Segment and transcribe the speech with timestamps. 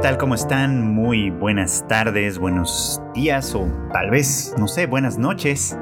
[0.00, 0.16] ¿qué tal?
[0.16, 0.94] ¿Cómo están?
[0.94, 5.76] Muy buenas tardes, buenos días o tal vez, no sé, buenas noches.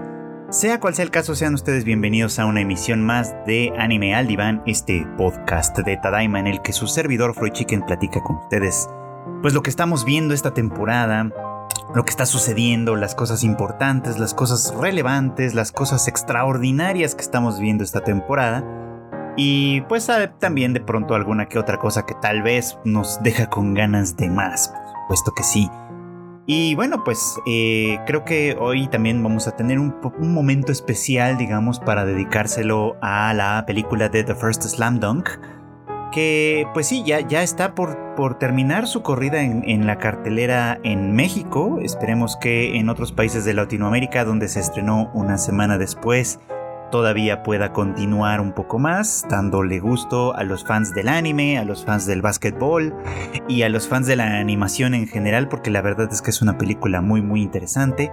[0.50, 4.26] Sea cual sea el caso, sean ustedes bienvenidos a una emisión más de Anime al
[4.26, 8.88] Diván, este podcast de Tadaima en el que su servidor Freud Chicken platica con ustedes.
[9.40, 11.30] Pues lo que estamos viendo esta temporada,
[11.94, 17.60] lo que está sucediendo, las cosas importantes, las cosas relevantes, las cosas extraordinarias que estamos
[17.60, 18.64] viendo esta temporada
[19.38, 20.10] y pues
[20.40, 24.28] también de pronto alguna que otra cosa que tal vez nos deja con ganas de
[24.28, 25.70] más, por supuesto que sí.
[26.44, 31.78] Y bueno, pues eh, creo que hoy también vamos a tener un, momento especial, digamos,
[31.78, 35.28] para dedicárselo a la película de The First Slam Dunk.
[36.10, 41.12] Que pues sí, ya, ya está por, por terminar su corrida en la cartelera en
[41.14, 41.78] México.
[41.82, 46.40] Esperemos que en otros países de Latinoamérica, donde se estrenó una semana después,
[46.90, 51.84] todavía pueda continuar un poco más, dándole gusto a los fans del anime, a los
[51.84, 52.94] fans del básquetbol
[53.48, 56.42] y a los fans de la animación en general, porque la verdad es que es
[56.42, 58.12] una película muy muy interesante.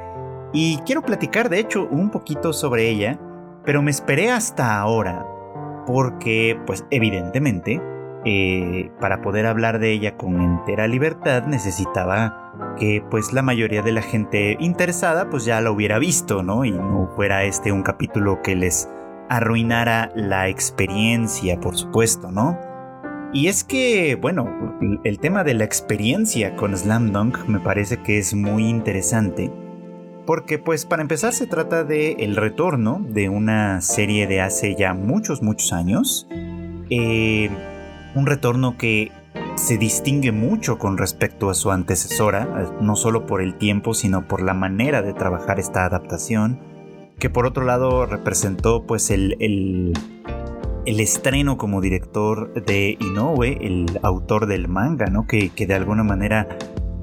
[0.53, 3.19] Y quiero platicar de hecho un poquito sobre ella,
[3.65, 5.25] pero me esperé hasta ahora,
[5.85, 7.81] porque pues evidentemente
[8.25, 12.44] eh, para poder hablar de ella con entera libertad necesitaba
[12.77, 16.65] que pues la mayoría de la gente interesada pues ya la hubiera visto, ¿no?
[16.65, 18.89] Y no fuera este un capítulo que les
[19.29, 22.57] arruinara la experiencia, por supuesto, ¿no?
[23.33, 24.47] Y es que, bueno,
[25.03, 29.51] el tema de la experiencia con Slam Dunk me parece que es muy interesante.
[30.25, 34.93] Porque pues para empezar se trata de el retorno de una serie de hace ya
[34.93, 36.27] muchos, muchos años.
[36.89, 37.49] Eh,
[38.15, 39.11] un retorno que
[39.55, 44.41] se distingue mucho con respecto a su antecesora, no solo por el tiempo, sino por
[44.41, 46.59] la manera de trabajar esta adaptación,
[47.19, 49.93] que por otro lado representó pues el, el,
[50.99, 55.25] estreno como director de Inoue, el autor del manga, ¿no?
[55.25, 56.47] que, que de alguna manera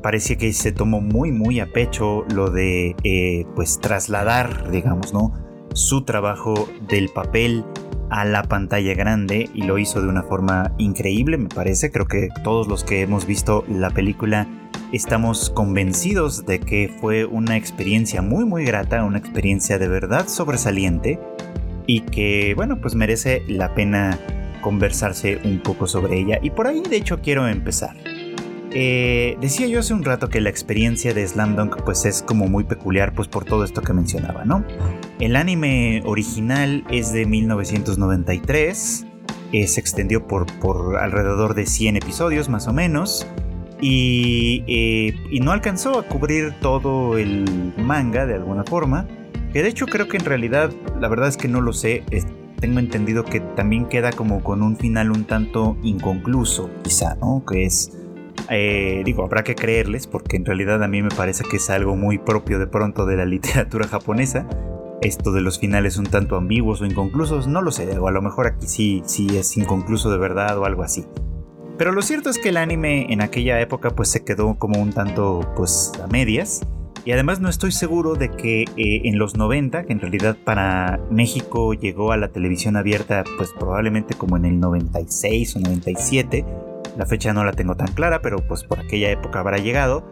[0.02, 5.32] parecía que se tomó muy muy a pecho lo de eh, pues trasladar, digamos, ¿no?
[5.72, 7.64] su trabajo del papel
[8.12, 11.90] a la pantalla grande y lo hizo de una forma increíble, me parece.
[11.90, 14.46] Creo que todos los que hemos visto la película
[14.92, 21.18] estamos convencidos de que fue una experiencia muy muy grata, una experiencia de verdad sobresaliente
[21.86, 24.18] y que bueno pues merece la pena
[24.60, 27.96] conversarse un poco sobre ella y por ahí de hecho quiero empezar.
[28.74, 32.46] Eh, decía yo hace un rato que la experiencia de Slam Dunk pues es como
[32.46, 34.64] muy peculiar pues por todo esto que mencionaba, ¿no?
[35.20, 39.06] El anime original es de 1993,
[39.52, 43.26] eh, se extendió por, por, alrededor de 100 episodios más o menos
[43.80, 49.06] y, eh, y no alcanzó a cubrir todo el manga de alguna forma,
[49.52, 52.04] que de hecho creo que en realidad la verdad es que no lo sé,
[52.58, 57.44] tengo entendido que también queda como con un final un tanto inconcluso quizá, ¿no?
[57.44, 57.90] Que es
[58.50, 61.96] eh, digo, habrá que creerles porque en realidad a mí me parece que es algo
[61.96, 64.46] muy propio de pronto de la literatura japonesa.
[65.00, 68.22] Esto de los finales un tanto ambiguos o inconclusos, no lo sé, o a lo
[68.22, 71.04] mejor aquí sí, sí es inconcluso de verdad o algo así.
[71.76, 74.92] Pero lo cierto es que el anime en aquella época pues se quedó como un
[74.92, 76.60] tanto pues a medias.
[77.04, 81.00] Y además no estoy seguro de que eh, en los 90, que en realidad para
[81.10, 86.44] México llegó a la televisión abierta pues probablemente como en el 96 o 97,
[86.96, 90.04] la fecha no la tengo tan clara, pero pues por aquella época habrá llegado.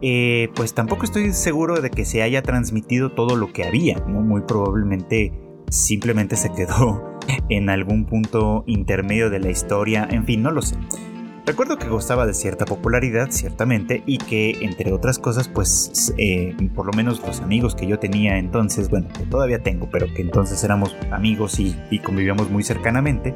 [0.00, 4.42] Eh, pues tampoco estoy seguro de que se haya transmitido todo lo que había, Muy
[4.42, 5.32] probablemente
[5.70, 7.18] simplemente se quedó
[7.48, 10.76] en algún punto intermedio de la historia, en fin, no lo sé.
[11.48, 16.84] Recuerdo que gozaba de cierta popularidad, ciertamente, y que, entre otras cosas, pues, eh, por
[16.84, 20.62] lo menos los amigos que yo tenía entonces, bueno, que todavía tengo, pero que entonces
[20.62, 23.34] éramos amigos y, y convivíamos muy cercanamente,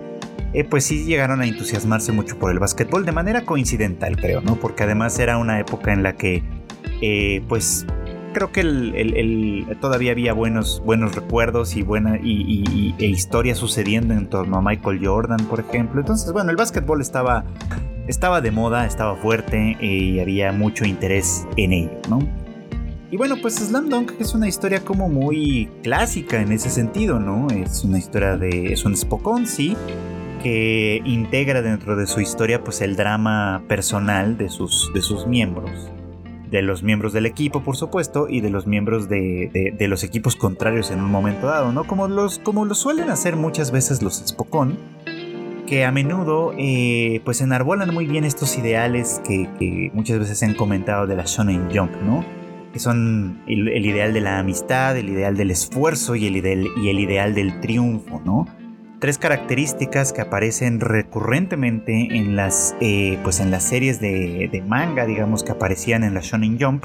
[0.54, 4.56] eh, pues sí llegaron a entusiasmarse mucho por el básquetbol de manera coincidental, creo, ¿no?
[4.56, 6.42] Porque además era una época en la que,
[7.00, 7.86] eh, pues,
[8.34, 14.58] creo que todavía había buenos, buenos recuerdos y, buena, y, e historias sucediendo en torno
[14.58, 16.00] a Michael Jordan, por ejemplo.
[16.00, 17.44] Entonces, bueno, el básquetbol estaba,
[18.06, 22.18] estaba de moda, estaba fuerte eh, y había mucho interés en ello, ¿no?
[23.10, 27.46] Y bueno, pues Slam Dunk es una historia como muy clásica en ese sentido, ¿no?
[27.48, 28.72] Es una historia de...
[28.72, 29.76] es un Spokon, sí,
[30.42, 35.70] que integra dentro de su historia pues el drama personal de sus, de sus miembros.
[36.50, 40.36] De los miembros del equipo, por supuesto, y de los miembros de, de, los equipos
[40.36, 41.84] contrarios en un momento dado, ¿no?
[41.84, 44.76] Como, los, como lo suelen hacer muchas veces los Spokon,
[45.66, 50.52] que a menudo eh, pues enarbolan muy bien estos ideales que, muchas veces se han
[50.52, 52.22] comentado de la Shonen Jump, ¿no?
[52.74, 56.90] Que son el, ideal de la amistad, el ideal del esfuerzo y el, ideal, y
[56.90, 58.46] el ideal del triunfo, ¿no?
[59.02, 65.42] Tres características que aparecen recurrentemente en las, eh, pues en las series de, manga, digamos,
[65.42, 66.84] que aparecían en la Shonen Jump.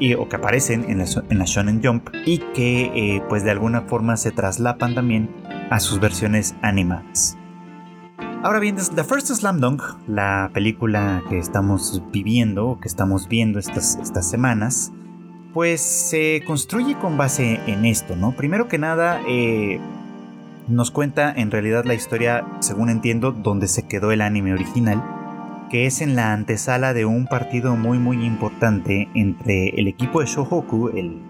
[0.00, 3.50] Y, o que aparecen en la, en la Shonen Jump y que eh, pues de
[3.50, 5.30] alguna forma se traslapan también
[5.70, 7.36] a sus versiones animadas.
[8.42, 13.96] Ahora bien, The First Slam Dunk, la película que estamos viviendo, que estamos viendo estas,
[14.02, 14.90] estas semanas,
[15.52, 18.32] pues se construye con base en esto, ¿no?
[18.32, 19.78] Primero que nada, eh,
[20.68, 25.02] nos cuenta en realidad la historia, según entiendo, donde se quedó el anime original,
[25.70, 30.26] que es en la antesala de un partido muy muy importante entre el equipo de
[30.26, 31.22] Shohoku, el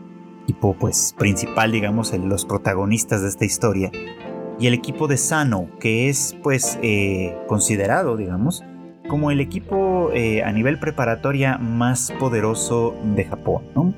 [0.42, 3.90] equipo pues principal, digamos, los protagonistas de esta historia,
[4.58, 8.64] y el equipo de Sano, que es pues eh, considerado, digamos,
[9.08, 13.94] como el equipo eh, a nivel preparatoria más poderoso de Japón, ¿no?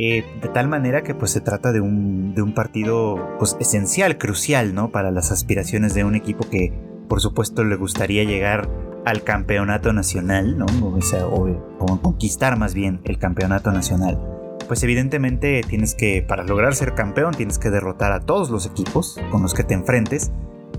[0.00, 4.16] Eh, de tal manera que pues se trata de un, de un partido pues esencial,
[4.16, 4.92] crucial, ¿no?
[4.92, 6.72] Para las aspiraciones de un equipo que
[7.08, 8.70] por supuesto le gustaría llegar
[9.04, 10.66] al campeonato nacional, ¿no?
[10.84, 14.20] O, sea, o, conquistar más bien el campeonato nacional.
[14.68, 19.18] Pues evidentemente tienes que, para lograr ser campeón, tienes que derrotar a todos los equipos
[19.32, 20.30] con los que te enfrentes,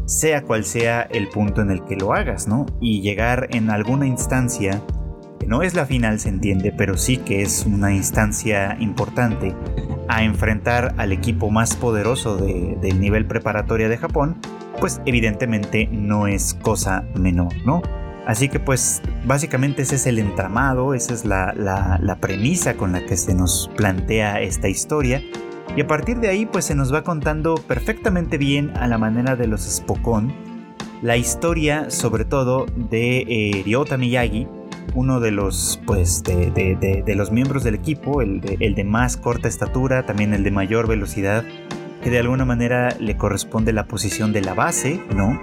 [0.05, 2.67] sea cual sea el punto en el que lo hagas, ¿no?
[2.79, 4.81] Y llegar en alguna instancia
[5.47, 9.55] no es la final, se entiende, pero sí que es una instancia importante
[10.07, 14.37] a enfrentar al equipo más poderoso del nivel preparatoria de Japón,
[14.79, 17.81] pues evidentemente no es cosa menor, ¿no?
[18.25, 23.17] Así que pues básicamente ese es el entramado, esa es la, premisa con la que
[23.17, 25.23] se nos plantea esta historia.
[25.75, 29.35] Y a partir de ahí pues se nos va contando perfectamente bien a la manera
[29.35, 30.33] de los Spokon
[31.01, 34.47] la historia sobre todo de eh, Ryota Miyagi,
[34.93, 39.47] uno de los, pues, de, los miembros del equipo, el de, el de más corta
[39.47, 41.43] estatura, también el de mayor velocidad,
[42.01, 45.39] que de alguna manera le corresponde la posición de la base, ¿no?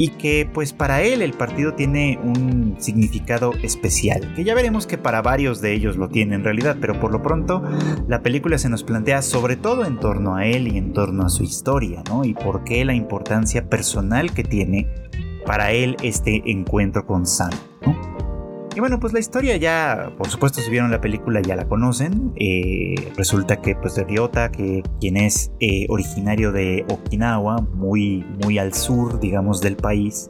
[0.00, 4.96] Y que pues para él el partido tiene un significado especial, que ya veremos que
[4.96, 7.64] para varios de ellos lo tiene en realidad, pero por lo pronto
[8.06, 11.28] la película se nos plantea sobre todo en torno a él y en torno a
[11.28, 12.24] su historia, ¿no?
[12.24, 14.86] Y por qué la importancia personal que tiene
[15.44, 17.50] para él este encuentro con Sam,
[17.84, 18.17] ¿no?
[18.78, 22.32] Y bueno, pues la historia ya, por supuesto, si vieron la película ya la conocen.
[22.36, 28.56] Eh, resulta que pues de Ryota, que quien es eh, originario de Okinawa, muy, muy
[28.56, 30.28] al sur, digamos, del país,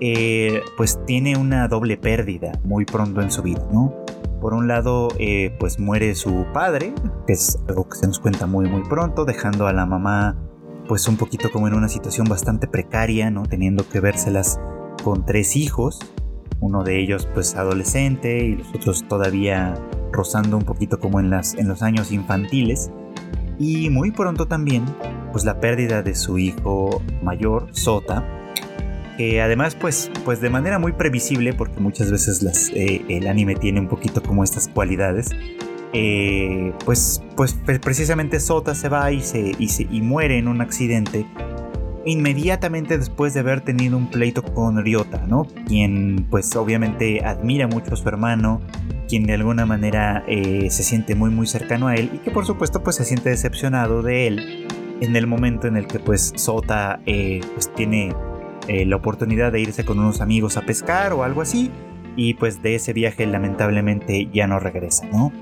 [0.00, 3.94] eh, pues tiene una doble pérdida muy pronto en su vida, ¿no?
[4.40, 5.10] Por un lado,
[5.60, 6.92] pues muere su padre,
[7.28, 10.36] que es algo que se nos cuenta muy, muy pronto, dejando a la mamá
[10.88, 13.44] pues un poquito como en una situación bastante precaria, ¿no?
[13.44, 14.58] Teniendo que vérselas
[15.04, 16.00] con tres hijos
[16.60, 19.74] uno de ellos pues adolescente y los otros todavía
[20.12, 22.90] rozando un poquito como en, las, en los años infantiles.
[23.58, 24.84] Y muy pronto también
[25.32, 28.24] pues la pérdida de su hijo mayor, Sota,
[29.16, 33.54] que además pues, pues de manera muy previsible, porque muchas veces las, eh, el anime
[33.56, 35.30] tiene un poquito como estas cualidades,
[35.92, 40.60] eh, pues, pues precisamente Sota se va y, se, y, se, y muere en un
[40.60, 41.26] accidente
[42.04, 45.46] inmediatamente después de haber tenido un pleito con Ryota, ¿no?
[45.66, 48.60] Quien pues obviamente admira mucho a su hermano,
[49.08, 52.46] quien de alguna manera eh, se siente muy muy cercano a él y que por
[52.46, 54.66] supuesto pues se siente decepcionado de él
[55.00, 58.14] en el momento en el que pues Sota eh, pues tiene
[58.68, 61.70] eh, la oportunidad de irse con unos amigos a pescar o algo así
[62.16, 65.32] y pues de ese viaje lamentablemente ya no regresa, ¿no?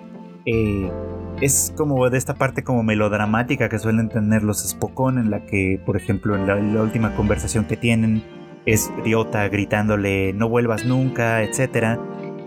[1.40, 5.80] Es como de esta parte como melodramática que suelen tener los Spokon en la que,
[5.84, 8.22] por ejemplo, en la, última conversación que tienen
[8.64, 11.98] es Ryota gritándole no vuelvas nunca, etc.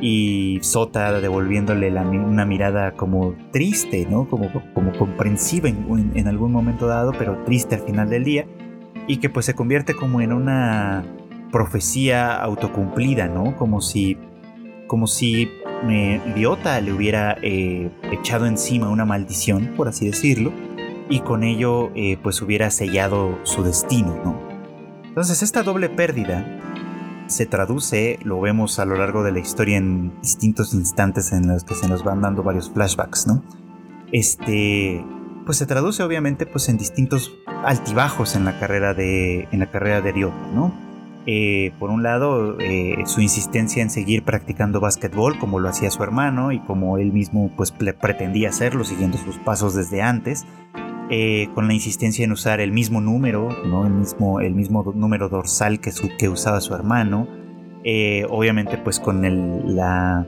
[0.01, 4.27] Y Sota devolviéndole una mirada como triste, ¿no?
[4.27, 8.45] Como, como comprensiva en, en, algún momento dado, pero triste al final del día.
[9.07, 11.03] Y que pues se convierte como en una
[11.51, 13.55] profecía autocumplida, ¿no?
[13.55, 14.17] Como si,
[14.87, 15.49] como si
[15.87, 20.51] idiota le hubiera eh, echado encima una maldición, por así decirlo,
[21.09, 24.39] y con ello eh, pues hubiera sellado su destino, ¿no?
[25.03, 26.45] Entonces esta doble pérdida
[27.27, 31.63] se traduce, lo vemos a lo largo de la historia en distintos instantes en los
[31.63, 33.43] que se nos van dando varios flashbacks, ¿no?
[34.11, 35.03] Este,
[35.45, 37.31] pues se traduce obviamente pues en distintos
[37.63, 40.88] altibajos en la carrera de, en la carrera de Ryota, ¿no?
[41.31, 46.01] Eh, por un lado, eh, su insistencia en seguir practicando básquetbol como lo hacía su
[46.01, 50.47] hermano y como él mismo pues, pretendía hacerlo siguiendo sus pasos desde antes,
[51.11, 53.85] eh, con la insistencia en usar el mismo número, ¿no?
[53.85, 57.27] el, mismo, el mismo número dorsal que, su, que usaba su hermano,
[58.29, 59.21] obviamente pues con
[59.75, 60.25] la,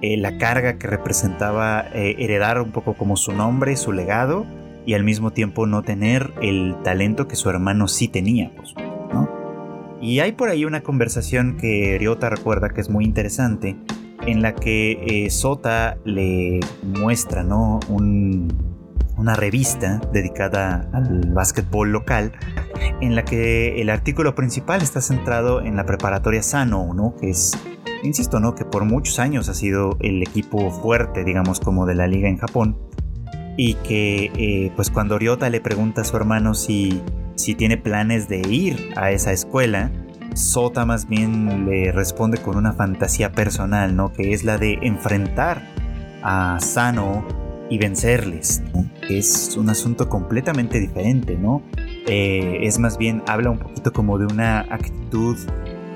[0.00, 4.46] la carga que representaba heredar un poco como su nombre, su legado,
[4.86, 8.52] y al mismo tiempo no tener el talento que su hermano sí tenía.
[10.00, 13.76] Y hay por ahí una conversación que Ryota recuerda que es muy interesante,
[14.26, 17.80] en la que eh, Sota le muestra ¿no?
[17.88, 22.32] una revista dedicada al básquetbol local,
[23.00, 27.14] en la que el artículo principal está centrado en la preparatoria Sano, ¿no?
[27.16, 27.52] que es,
[28.02, 28.54] insisto, ¿no?
[28.54, 32.36] que por muchos años ha sido el equipo fuerte, digamos, como de la liga en
[32.36, 32.78] Japón,
[33.56, 37.02] y que eh, pues cuando Ryota le pregunta a su hermano si,
[37.36, 39.92] si tiene planes de ir a esa escuela,
[40.34, 44.12] Sota más bien le responde con una fantasía personal, ¿no?
[44.12, 45.62] Que es la de enfrentar
[46.22, 47.24] a Sano
[47.70, 48.62] y vencerles,
[49.08, 51.62] Es un asunto completamente diferente, ¿no?
[52.06, 55.36] Eh, es más bien, habla un poquito como de una actitud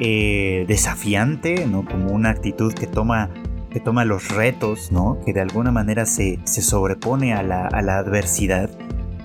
[0.01, 1.85] eh, desafiante, ¿no?
[1.85, 3.29] Como una actitud que toma,
[3.71, 5.21] que toma los retos, ¿no?
[5.25, 8.71] Que de alguna manera se, se sobrepone a la, a la adversidad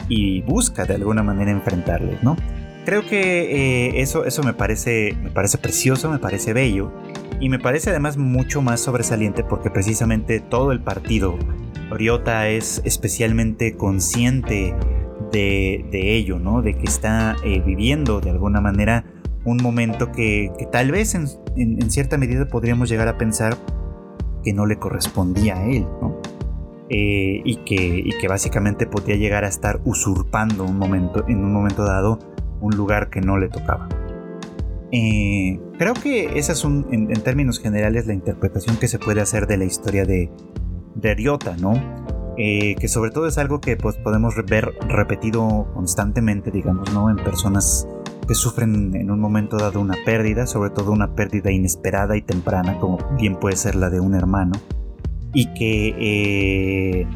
[0.07, 2.35] y busca de alguna manera enfrentarles, ¿no?
[2.85, 6.91] Creo que eh, eso, eso me, parece, me parece precioso, me parece bello
[7.39, 11.37] y me parece además mucho más sobresaliente porque precisamente todo el partido,
[11.91, 14.75] Oriota es especialmente consciente
[15.31, 16.61] de, ello, ¿no?
[16.61, 19.03] De que está eh, viviendo de alguna manera
[19.43, 21.27] un momento que, tal vez en,
[21.89, 23.57] cierta medida podríamos llegar a pensar
[24.43, 26.21] que no le correspondía a él, ¿no?
[26.89, 32.19] Eh, y, que, básicamente podía llegar a estar usurpando un momento, en un momento dado
[32.61, 33.89] un lugar que no le tocaba.
[34.91, 39.47] Eh, creo que esa es un, en, términos generales la interpretación que se puede hacer
[39.47, 40.29] de la historia de,
[40.93, 41.73] de ¿no?
[42.37, 47.09] Eh, que sobre todo es algo que pues, podemos ver repetido constantemente, digamos, ¿no?
[47.09, 47.87] En personas
[48.27, 52.79] que sufren en un momento dado una pérdida, sobre todo una pérdida inesperada y temprana,
[52.79, 54.53] como bien puede ser la de un hermano,
[55.35, 57.07] y que eh,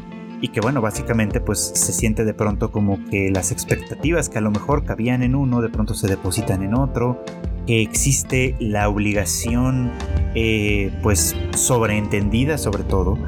[0.42, 4.40] y que bueno, básicamente pues se siente de pronto como que las expectativas que a
[4.40, 7.22] lo mejor cabían en uno de pronto se depositan en otro,
[7.66, 9.90] que existe la obligación
[10.34, 13.18] eh, pues sobreentendida sobre todo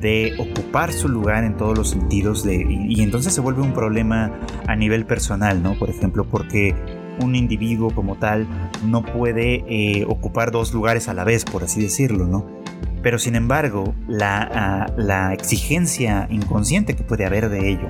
[0.00, 4.32] de ocupar su lugar en todos los sentidos de, y, entonces se vuelve un problema
[4.66, 5.78] a nivel personal, ¿no?
[5.78, 6.74] Por ejemplo, porque
[7.20, 8.46] un individuo como tal
[8.86, 12.59] no puede eh, ocupar dos lugares a la vez, por así decirlo, ¿no?
[13.02, 17.88] Pero sin embargo, ah, la, exigencia inconsciente que puede haber de ello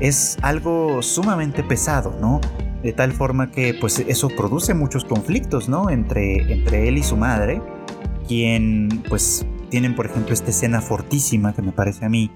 [0.00, 2.40] es algo sumamente pesado, ¿no?
[2.82, 5.90] De tal forma que pues eso produce muchos conflictos, ¿no?
[5.90, 7.60] Entre, entre él y su madre,
[8.26, 12.30] quien pues tienen por ejemplo esta escena fortísima que me parece a mí,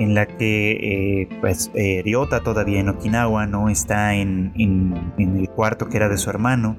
[0.00, 0.70] en la que
[1.22, 3.68] eh, pues eh, Ryota todavía en Okinawa, ¿no?
[3.68, 6.74] Está en, en, el cuarto que era de su hermano,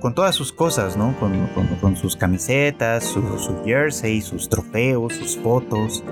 [0.00, 1.18] con todas sus cosas, ¿no?
[1.18, 1.48] Con,
[1.80, 6.04] con, sus camisetas, su, su, jersey, sus trofeos, sus fotos.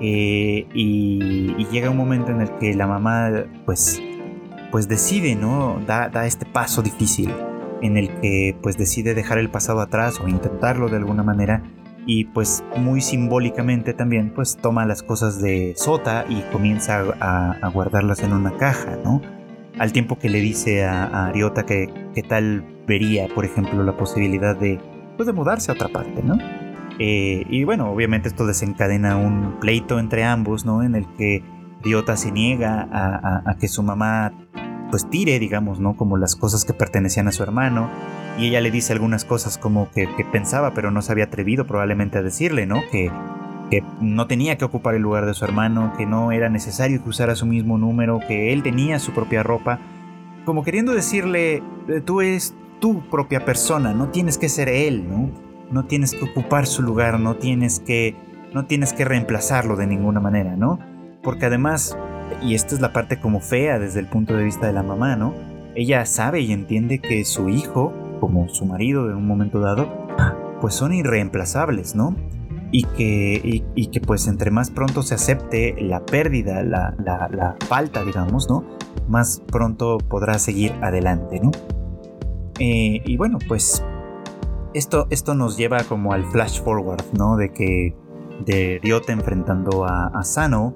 [0.00, 3.30] Eh, y, llega un momento en el que la mamá
[3.66, 4.00] pues,
[4.70, 5.82] pues decide, ¿no?
[5.84, 7.34] Da, da este paso difícil
[7.82, 11.64] en el que pues decide dejar el pasado atrás o intentarlo de alguna manera
[12.08, 18.22] y pues muy simbólicamente también pues toma las cosas de Sota y comienza a, guardarlas
[18.22, 19.20] en una caja, ¿no?
[19.78, 21.92] Al tiempo que le dice a, Ariota que,
[22.26, 24.80] tal vería, por ejemplo, la posibilidad de,
[25.18, 26.38] pues, de mudarse a otra parte, ¿no?
[26.98, 30.82] Eh, y bueno, obviamente esto desencadena un pleito entre ambos, ¿no?
[30.82, 31.44] En el que
[31.82, 34.32] Ryota se niega a, a, que su mamá
[34.90, 35.96] pues tire, digamos, ¿no?
[35.96, 37.88] Como las cosas que pertenecían a su hermano
[38.38, 42.18] y ella le dice algunas cosas como que, pensaba pero no se había atrevido probablemente
[42.18, 42.82] a decirle, ¿no?
[42.90, 43.10] Que,
[43.70, 47.08] que no tenía que ocupar el lugar de su hermano, que no era necesario que
[47.08, 49.78] usara su mismo número, que él tenía su propia ropa,
[50.44, 55.30] como queriendo decirle, eh, tú eres tu propia persona, no tienes que ser él, ¿no?
[55.70, 58.16] No tienes que ocupar su lugar, no tienes que,
[58.54, 60.78] no tienes que reemplazarlo de ninguna manera, ¿no?
[61.22, 61.98] Porque además,
[62.42, 65.16] y esta es la parte como fea desde el punto de vista de la mamá,
[65.16, 65.34] ¿no?
[65.74, 69.88] Ella sabe y entiende que su hijo como su marido en un momento dado,
[70.60, 72.16] pues son irreemplazables, ¿no?
[72.70, 78.04] Y que, y, que pues entre más pronto se acepte la pérdida, la, la, falta,
[78.04, 78.64] digamos, ¿no?
[79.08, 81.50] Más pronto podrá seguir adelante, ¿no?
[82.58, 83.82] Eh, y bueno, pues
[84.74, 87.36] esto, esto nos lleva como al flash forward, ¿no?
[87.36, 87.96] De que
[88.44, 90.74] de Ryota enfrentando a, a Sano,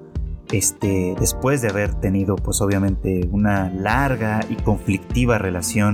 [0.51, 5.93] este, después de haber tenido pues obviamente una larga y conflictiva relación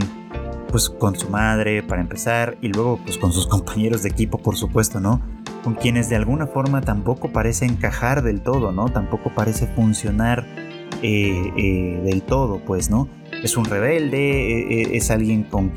[0.70, 4.56] pues con su madre para empezar y luego pues con sus compañeros de equipo por
[4.56, 5.22] supuesto, ¿no?
[5.64, 8.90] Con quienes de alguna forma tampoco parece encajar del todo, ¿no?
[8.90, 10.46] Tampoco parece funcionar
[11.02, 13.08] eh, eh, del todo, pues, ¿no?
[13.44, 15.72] Es un rebelde, eh, es alguien con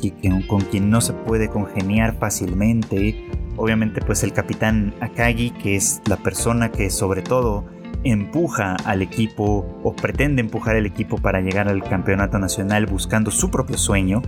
[0.48, 3.28] con quien no se puede congeniar fácilmente.
[3.56, 7.64] Obviamente pues el capitán Akagi, que es la persona que sobre todo
[8.04, 13.50] empuja al equipo o pretende empujar el equipo para llegar al campeonato nacional buscando su
[13.50, 14.22] propio sueño,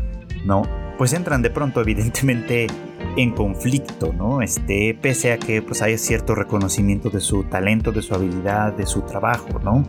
[0.44, 0.62] ¿no?
[0.96, 2.66] pues entran de pronto evidentemente
[3.16, 4.42] en conflicto, ¿no?
[4.42, 8.86] Este, pese a que pues haya cierto reconocimiento de su talento, de su habilidad, de
[8.86, 9.84] su trabajo, ¿no?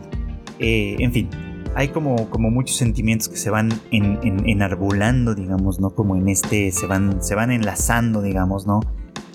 [0.60, 1.30] Eh, en fin,
[1.76, 5.92] hay como, como muchos sentimientos que se van en, enarbulando, digamos, ¿no?
[5.92, 8.80] Como en este, se van, se van enlazando, digamos, ¿no?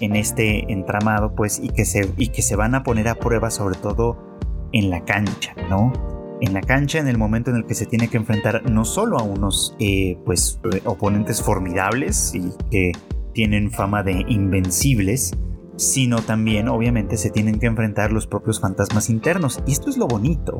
[0.00, 3.50] En este entramado, pues, y que, se, y que se van a poner a prueba
[3.50, 4.29] sobre todo
[4.72, 5.92] en la cancha, ¿no?
[6.40, 9.18] En la cancha, en el momento en el que se tiene que enfrentar no solo
[9.18, 12.92] a unos, eh, pues, oponentes formidables y que
[13.34, 15.32] tienen fama de invencibles,
[15.76, 19.62] sino también, obviamente, se tienen que enfrentar los propios fantasmas internos.
[19.66, 20.58] Y esto es lo bonito,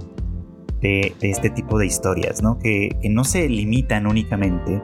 [0.81, 2.59] de, este tipo de historias, ¿no?
[2.59, 4.83] Que, no se limitan únicamente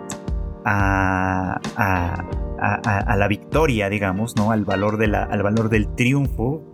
[0.65, 2.25] a, a,
[2.59, 4.51] la victoria, digamos, ¿no?
[4.51, 6.73] Al valor, al valor del triunfo,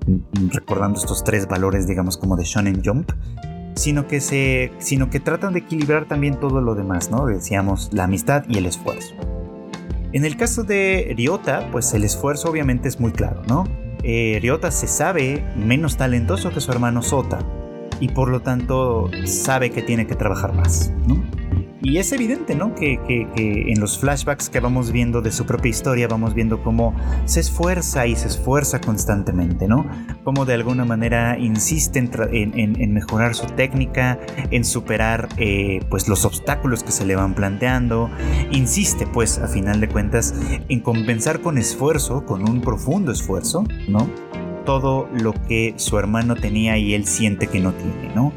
[0.53, 3.11] recordando estos tres valores, digamos, como de Shonen Jump,
[3.75, 7.27] sino que, se, sino que tratan de equilibrar también todo lo demás, ¿no?
[7.27, 9.15] Decíamos, la amistad y el esfuerzo.
[10.12, 13.65] En el caso de Ryota, pues el esfuerzo obviamente es muy claro, ¿no?
[14.03, 17.39] Eh, Ryota se sabe menos talentoso que su hermano Sota,
[17.99, 21.23] y por lo tanto sabe que tiene que trabajar más, ¿no?
[21.85, 22.75] Y es evidente, ¿no?
[22.77, 23.01] Que,
[23.37, 28.07] en los flashbacks que vamos viendo de su propia historia, vamos viendo cómo se esfuerza
[28.07, 29.85] y se esfuerza constantemente, ¿no?
[30.23, 34.21] Cómo de alguna manera insiste en, mejorar su técnica,
[34.51, 38.11] en superar eh, pues los obstáculos que se le van planteando,
[38.53, 40.35] insiste pues a final de cuentas
[40.69, 44.09] en compensar con esfuerzo, con un profundo esfuerzo, ¿no?
[44.65, 48.33] todo lo que su hermano tenía y él siente que no tiene, ¿no?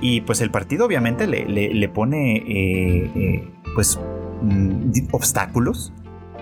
[0.00, 3.98] Y pues el partido obviamente le, pone eh, eh, pues
[4.42, 5.92] mm, obstáculos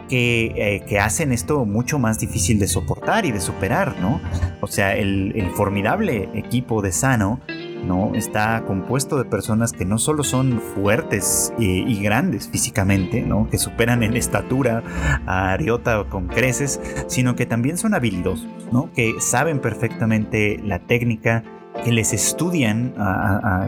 [0.08, 4.20] que, eh, que, hacen esto mucho más difícil de soportar y de superar, ¿no?
[4.60, 7.40] O sea, el, el formidable equipo de Sano
[7.84, 8.14] ¿no?
[8.14, 13.48] Está compuesto de personas que no solo son fuertes y, grandes físicamente, ¿no?
[13.48, 14.82] Que superan en estatura
[15.26, 18.92] a Ariota con creces, sino que también son habilidosos, ¿no?
[18.92, 21.44] Que saben perfectamente la técnica,
[21.84, 22.94] que les estudian,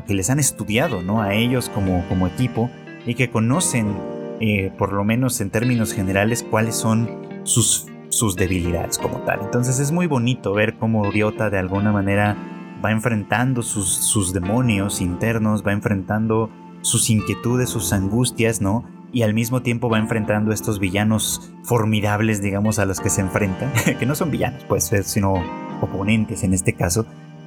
[0.07, 1.23] que les han estudiado, ¿no?
[1.23, 2.71] A ellos como, como equipo
[3.07, 3.95] y que conocen,
[4.41, 7.09] eh, por lo menos en términos generales, cuáles son
[7.45, 9.41] sus sus debilidades como tal.
[9.43, 12.37] Entonces es muy bonito ver cómo Ryota de alguna manera
[12.85, 16.51] va enfrentando sus, demonios internos, va enfrentando
[16.83, 18.85] sus inquietudes, sus angustias, ¿no?
[19.13, 23.73] Y al mismo tiempo va enfrentando estos villanos formidables, digamos, a los que se enfrentan,
[23.99, 25.35] que no son villanos, pues, sino
[25.81, 27.07] oponentes en este caso,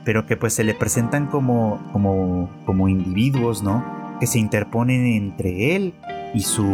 [0.10, 3.86] pero que pues se le presentan como, como, como individuos, ¿no?
[4.20, 5.94] Que se interponen entre él
[6.34, 6.66] y su,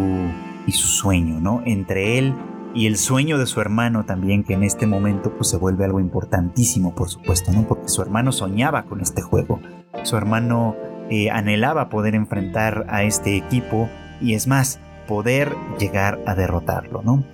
[0.66, 1.62] y su sueño, ¿no?
[1.66, 2.34] Entre él
[2.74, 6.00] y el sueño de su hermano también, que en este momento pues se vuelve algo
[6.00, 7.68] importantísimo, por supuesto, ¿no?
[7.68, 9.60] Porque su hermano soñaba con este juego,
[10.04, 10.78] su hermano
[11.10, 13.90] eh, anhelaba poder enfrentar a este equipo
[14.22, 17.26] y es más, poder llegar a derrotarlo, ¿no?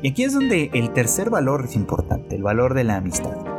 [0.00, 3.49] Y aquí es donde el tercer valor es importante, el valor de la amistad.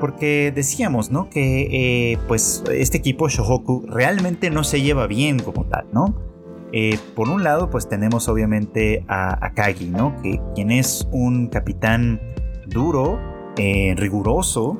[0.00, 1.30] Porque decíamos, ¿no?
[1.30, 6.14] Que eh, pues este equipo Shohoku realmente no se lleva bien como tal, ¿no?
[6.72, 10.20] Eh, por un lado, pues tenemos obviamente a Akagi, ¿no?
[10.22, 12.20] Que, quien es un capitán
[12.66, 13.20] duro,
[13.56, 14.78] eh, riguroso,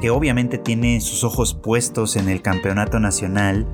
[0.00, 3.66] que obviamente tiene sus ojos puestos en el campeonato nacional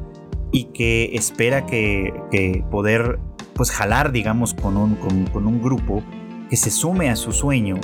[0.50, 3.18] y que espera que, poder
[3.54, 4.96] pues jalar, digamos, con un,
[5.32, 6.02] con un grupo
[6.48, 7.76] que se sume a su sueño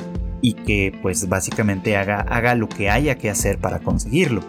[0.42, 4.42] y que pues básicamente haga, haga lo que haya que hacer para conseguirlo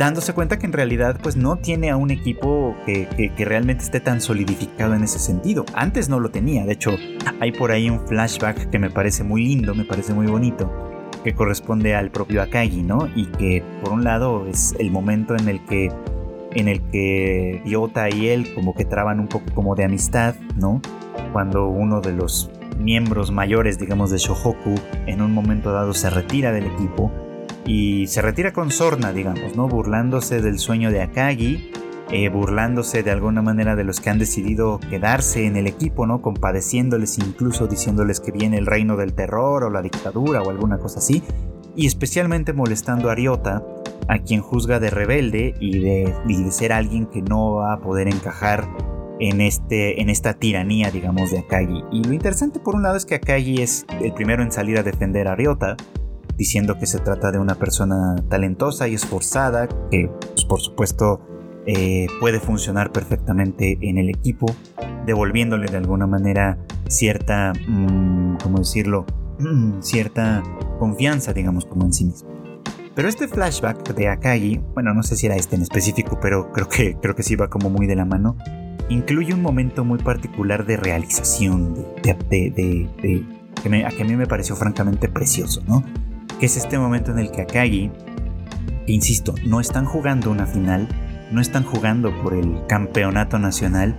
[0.00, 3.06] dándose cuenta que en realidad pues no tiene a un equipo que,
[3.36, 5.66] realmente esté tan solidificado en ese sentido.
[5.74, 6.96] Antes no lo tenía, de hecho
[7.38, 10.72] hay por ahí un flashback que me parece muy lindo, me parece muy bonito,
[11.22, 13.10] que corresponde al propio Akagi, ¿no?
[13.14, 15.92] Y que por un lado es el momento en el que
[16.52, 20.80] en el que Yota y él como que traban un poco como de amistad, ¿no?
[21.34, 22.50] Cuando uno de los
[22.80, 24.74] miembros mayores, digamos, de Shohoku
[25.06, 27.12] en un momento dado se retira del equipo
[27.64, 29.68] y se retira con sorna, digamos, ¿no?
[29.68, 31.70] Burlándose del sueño de Akagi,
[32.10, 36.22] eh, burlándose de alguna manera de los que han decidido quedarse en el equipo, ¿no?
[36.22, 40.98] Compadeciéndoles, incluso diciéndoles que viene el reino del terror o la dictadura o alguna cosa
[40.98, 41.22] así,
[41.76, 43.62] y especialmente molestando a Ryota,
[44.08, 48.08] a quien juzga de rebelde y de, de ser alguien que no va a poder
[48.08, 48.66] encajar
[49.20, 51.84] en, este, en esta tiranía, digamos, de Akagi.
[51.92, 54.82] Y lo interesante por un lado es que Akagi es el primero en salir a
[54.82, 55.76] defender a Ryota,
[56.36, 61.20] diciendo que se trata de una persona talentosa y esforzada, que pues, por supuesto
[61.66, 64.46] eh, puede funcionar perfectamente en el equipo,
[65.04, 69.04] devolviéndole de alguna manera cierta, mm, ¿cómo decirlo?
[69.80, 70.42] cierta
[70.78, 72.30] confianza, digamos, como en sí mismo.
[72.94, 76.68] Pero este flashback de Akagi, bueno, no sé si era este en específico, pero creo
[76.68, 78.36] que, creo que sí va como muy de la mano,
[78.90, 82.88] incluye un momento muy particular de realización, de,
[83.62, 85.84] que, a mí me pareció francamente precioso, ¿no?
[86.38, 87.90] Que es este momento en el que Akagi,
[88.86, 90.88] insisto, no están jugando una final,
[91.30, 93.96] no están jugando por el campeonato nacional,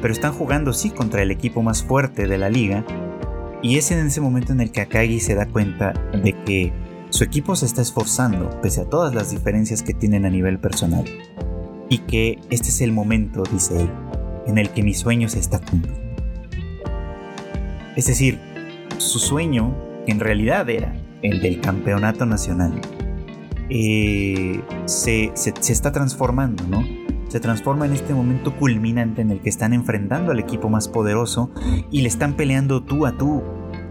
[0.00, 2.84] pero están jugando sí contra el equipo más fuerte de la liga.
[3.62, 6.72] Y es en ese momento en el que Akagi se da cuenta de que
[7.10, 11.04] su equipo se está esforzando, pese a todas las diferencias que tienen a nivel personal.
[11.94, 13.90] Y que este es el momento, dice él,
[14.48, 16.10] en el que mi sueño se está cumpliendo.
[17.94, 18.40] Es decir,
[18.98, 22.80] su sueño, que en realidad era el del campeonato nacional,
[23.70, 26.84] eh, se, está transformando, ¿no?
[27.28, 31.52] Se transforma en este momento culminante en el que están enfrentando al equipo más poderoso
[31.92, 33.40] y le están peleando tú a tú,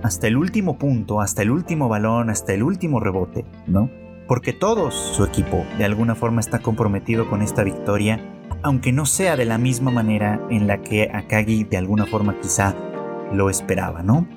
[0.02, 3.90] hasta el último punto, hasta el último balón, hasta el último rebote, ¿no?
[4.34, 8.20] Porque todo su equipo de alguna forma está comprometido con esta victoria,
[8.64, 12.74] aunque no sea de la misma manera en la que Akagi de alguna forma quizá
[13.32, 14.28] lo esperaba, ¿no?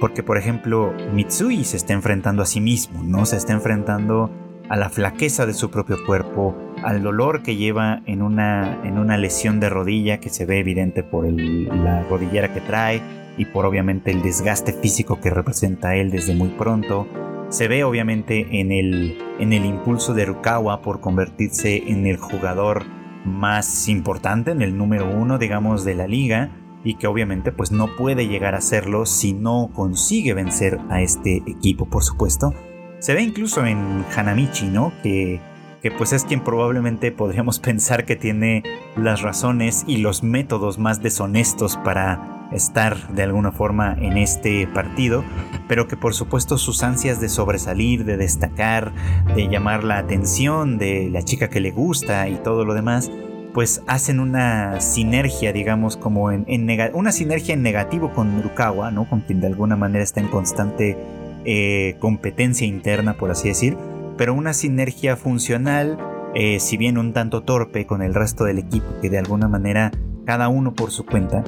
[0.00, 3.24] Porque por ejemplo, Mitsui se está enfrentando a sí mismo, ¿no?
[3.24, 4.32] Se está enfrentando
[4.68, 9.16] a la flaqueza de su propio cuerpo, al dolor que lleva en una, en una
[9.16, 13.00] lesión de rodilla que se ve evidente por la rodillera que trae
[13.38, 17.06] y por obviamente el desgaste físico que representa él desde muy pronto.
[17.48, 22.84] Se ve obviamente en el, en el impulso de Rukawa por convertirse en el jugador
[23.24, 26.50] más importante, en el número uno, digamos, de la liga
[26.82, 31.42] y que obviamente pues no puede llegar a serlo si no consigue vencer a este
[31.46, 32.52] equipo, por supuesto.
[32.98, 34.92] Se ve incluso en Hanamichi, ¿no?
[35.02, 35.40] Que,
[35.82, 38.62] que pues es quien probablemente podríamos pensar que tiene
[38.96, 45.24] las razones y los métodos más deshonestos para estar de alguna forma en este partido,
[45.68, 48.92] pero que por supuesto sus ansias de sobresalir, de destacar,
[49.34, 53.10] de llamar la atención de la chica que le gusta y todo lo demás,
[53.52, 56.44] pues hacen una sinergia, digamos, como en,
[56.92, 59.08] una sinergia en negativo con Rukawa, ¿no?
[59.08, 60.98] Con quien de alguna manera está en constante
[61.46, 63.76] eh, competencia interna, por así decir,
[64.18, 65.98] pero una sinergia funcional,
[66.34, 69.90] eh, si bien un tanto torpe con el resto del equipo, que de alguna manera
[70.26, 71.42] cada uno por su cuenta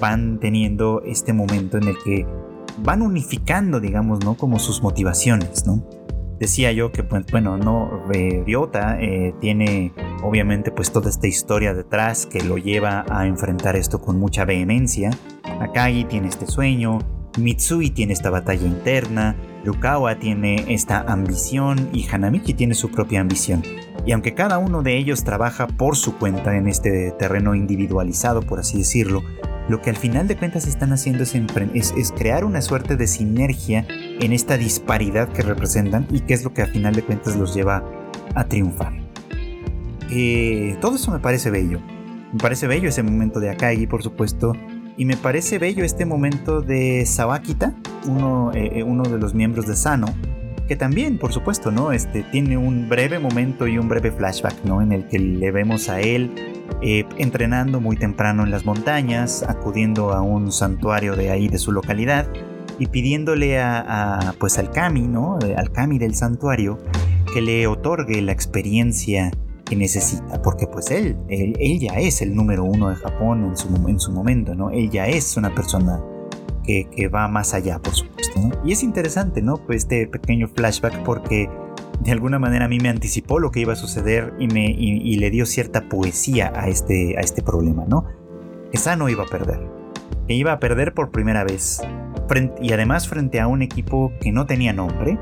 [0.00, 2.26] van teniendo este momento en el que
[2.78, 4.36] van unificando, digamos, ¿no?
[4.36, 5.84] Como sus motivaciones, ¿no?
[6.38, 8.98] Decía yo que, pues, bueno, no, eh, Ryota
[9.40, 14.44] tiene obviamente pues toda esta historia detrás que lo lleva a enfrentar esto con mucha
[14.44, 15.10] vehemencia.
[15.60, 16.98] Akagi tiene este sueño,
[17.38, 23.62] Mitsui tiene esta batalla interna, Rukawa tiene esta ambición y Hanamichi tiene su propia ambición.
[24.06, 28.60] Y aunque cada uno de ellos trabaja por su cuenta en este terreno individualizado, por
[28.60, 29.22] así decirlo,
[29.68, 34.32] lo que al final de cuentas están haciendo es, crear una suerte de sinergia en
[34.32, 37.82] esta disparidad que representan y que es lo que al final de cuentas los lleva
[38.34, 38.92] a triunfar.
[40.10, 41.80] Eh, todo eso me parece bello.
[42.32, 44.54] Me parece bello ese momento de Akagi, por supuesto,
[44.96, 47.74] y me parece bello este momento de Sawakita,
[48.06, 50.06] uno, eh, eh, uno de los miembros de Sano,
[50.68, 51.92] que también, por supuesto, ¿no?
[51.92, 54.82] Este, tiene un breve momento y un breve flashback, ¿no?
[54.82, 56.30] En el que le vemos a él
[56.82, 61.72] eh, entrenando muy temprano en las montañas, acudiendo a un santuario de ahí, de su
[61.72, 62.26] localidad,
[62.78, 65.38] y pidiéndole a, pues al kami, ¿no?
[65.56, 66.78] Al kami del santuario,
[67.32, 69.30] que le otorgue la experiencia
[69.64, 73.68] que necesita, porque pues él, él, ya es el número uno de Japón en su,
[73.88, 74.70] en su momento, ¿no?
[74.70, 76.02] Él ya es una persona
[76.64, 78.50] que, que va más allá, por supuesto, ¿no?
[78.64, 79.56] Y es interesante, ¿no?
[79.56, 81.48] Pues este pequeño flashback porque
[82.00, 85.16] de alguna manera a mí me anticipó lo que iba a suceder y, me, y,
[85.16, 88.06] le dio cierta poesía a este, a este problema, ¿no?
[88.72, 89.60] Que no iba a perder,
[90.26, 91.80] que iba a perder por primera vez,
[92.60, 95.18] y además frente a un equipo que no tenía nombre,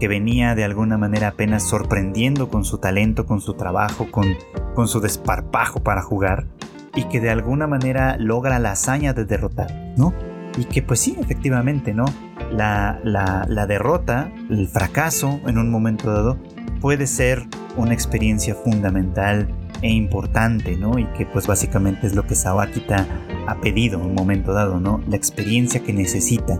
[0.00, 4.26] que venía de alguna manera apenas sorprendiendo con su talento, con su trabajo, con,
[4.74, 6.46] con su desparpajo para jugar,
[6.94, 10.14] y que de alguna manera logra la hazaña de derrotar, ¿no?
[10.56, 12.04] Y que pues sí, efectivamente, ¿no?
[12.50, 16.38] La, la, derrota, el fracaso en un momento dado,
[16.80, 19.48] puede ser una experiencia fundamental
[19.82, 20.98] e importante, ¿no?
[20.98, 23.06] Y que pues básicamente es lo que Sawakita
[23.46, 25.00] ha pedido en un momento dado, ¿no?
[25.08, 26.58] La experiencia que necesita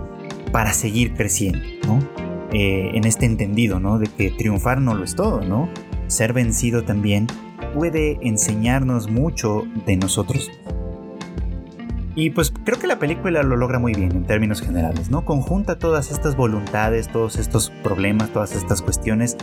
[0.52, 1.98] para seguir creciendo, ¿no?
[2.52, 3.98] Eh, en este entendido, ¿no?
[3.98, 5.68] De que triunfar no lo es todo, ¿no?
[6.06, 7.26] Ser vencido también
[7.74, 10.50] puede enseñarnos mucho de nosotros.
[12.16, 15.26] Y pues creo que la película lo logra muy bien en términos generales, ¿no?
[15.26, 19.36] Conjunta todas estas voluntades, todos estos problemas, todas estas cuestiones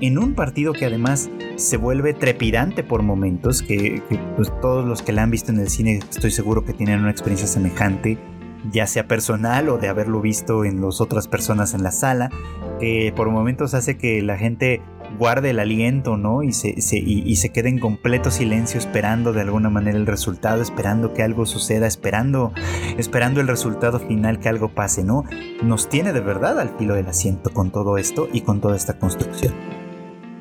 [0.00, 4.00] en un partido que además se vuelve trepidante por momentos, que,
[4.36, 7.10] pues, todos los que la han visto en el cine estoy seguro que tienen una
[7.10, 8.16] experiencia semejante
[8.70, 12.30] ya sea personal o de haberlo visto en las otras personas en la sala,
[12.78, 14.82] que por momentos hace que la gente
[15.18, 16.42] guarde el aliento, ¿no?
[16.42, 21.14] Y se, y, se quede en completo silencio esperando de alguna manera el resultado, esperando
[21.14, 22.52] que algo suceda, esperando,
[22.98, 25.24] esperando el resultado final, que algo pase, ¿no?
[25.62, 28.98] Nos tiene de verdad al filo del asiento con todo esto y con toda esta
[28.98, 29.54] construcción.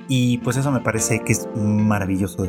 [0.08, 2.48] Y pues eso me parece que es maravilloso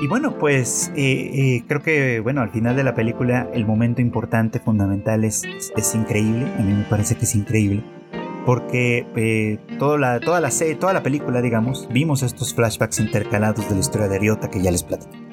[0.00, 4.00] Y bueno, pues eh, eh, creo que bueno, al final de la película el momento
[4.00, 5.44] importante, fundamental es,
[5.76, 7.84] es increíble, a mí me parece que es increíble
[8.44, 13.74] porque eh, toda, la, toda, la, toda la película, digamos, vimos estos flashbacks intercalados de
[13.74, 15.24] la historia de Ryota que ya les platiqué.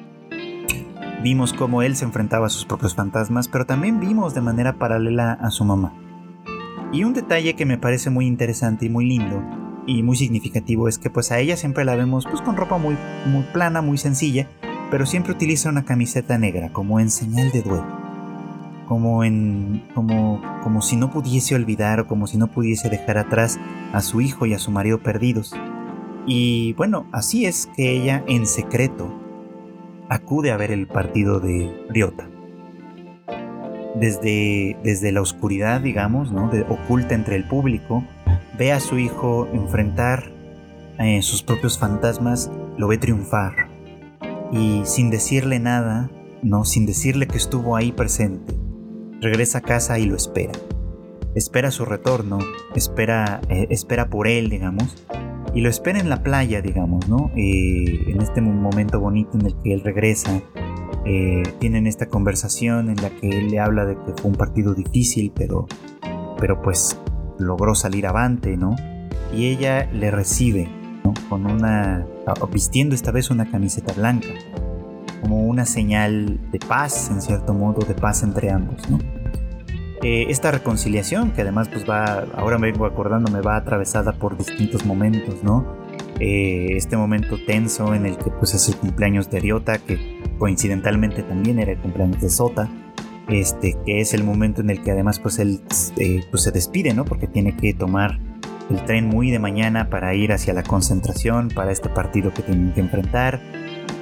[1.22, 5.34] Vimos cómo él se enfrentaba a sus propios fantasmas, pero también vimos de manera paralela
[5.34, 5.94] a su mamá.
[6.92, 9.42] Y un detalle que me parece muy interesante y muy lindo
[9.86, 12.96] y muy significativo es que pues a ella siempre la vemos pues con ropa muy,
[13.26, 14.48] muy plana, muy sencilla,
[14.90, 18.01] pero siempre utiliza una camiseta negra como en señal de duelo
[18.88, 23.58] como en como como si no pudiese olvidar o como si no pudiese dejar atrás
[23.92, 25.54] a su hijo y a su marido perdidos.
[26.26, 29.12] Y bueno, así es que ella en secreto
[30.08, 32.28] acude a ver el partido de Ryota.
[33.94, 36.50] Desde, desde la oscuridad, digamos, ¿no?
[36.68, 38.04] oculta entre el público,
[38.58, 40.30] ve a su hijo enfrentar
[40.98, 43.68] eh, sus propios fantasmas, lo ve triunfar.
[44.50, 46.10] Y sin decirle nada,
[46.42, 48.54] no, sin decirle que estuvo ahí presente,
[49.22, 50.52] regresa a casa y lo espera.
[51.34, 52.38] Espera su retorno,
[52.74, 55.06] espera, eh, espera por él, digamos,
[55.54, 57.30] y lo espera en la playa, digamos, ¿no?
[57.36, 60.42] Eh, en este momento bonito en el que él regresa,
[61.06, 64.74] eh, tienen esta conversación en la que él le habla de que fue un partido
[64.74, 65.66] difícil, pero,
[66.38, 66.98] pero pues
[67.38, 68.76] logró salir avante, ¿no?
[69.34, 70.68] Y ella le recibe,
[71.04, 71.14] ¿no?
[71.30, 72.06] Con una,
[72.52, 74.28] vistiendo esta vez una camiseta blanca
[75.22, 78.98] como una señal de paz, en cierto modo, de paz entre ambos, ¿no?
[80.02, 84.36] Eh, esta reconciliación, que además pues va, ahora me vengo acordando, me va atravesada por
[84.36, 85.64] distintos momentos, ¿no?
[86.18, 91.22] Eh, este momento tenso en el que pues es el cumpleaños de Ryota, que coincidentalmente
[91.22, 92.68] también era el cumpleaños de Sota,
[93.28, 95.60] este, que es el momento en el que además pues él
[95.98, 97.04] eh, pues se despide, ¿no?
[97.04, 98.18] Porque tiene que tomar
[98.70, 102.72] el tren muy de mañana para ir hacia la concentración, para este partido que tienen
[102.72, 103.40] que enfrentar.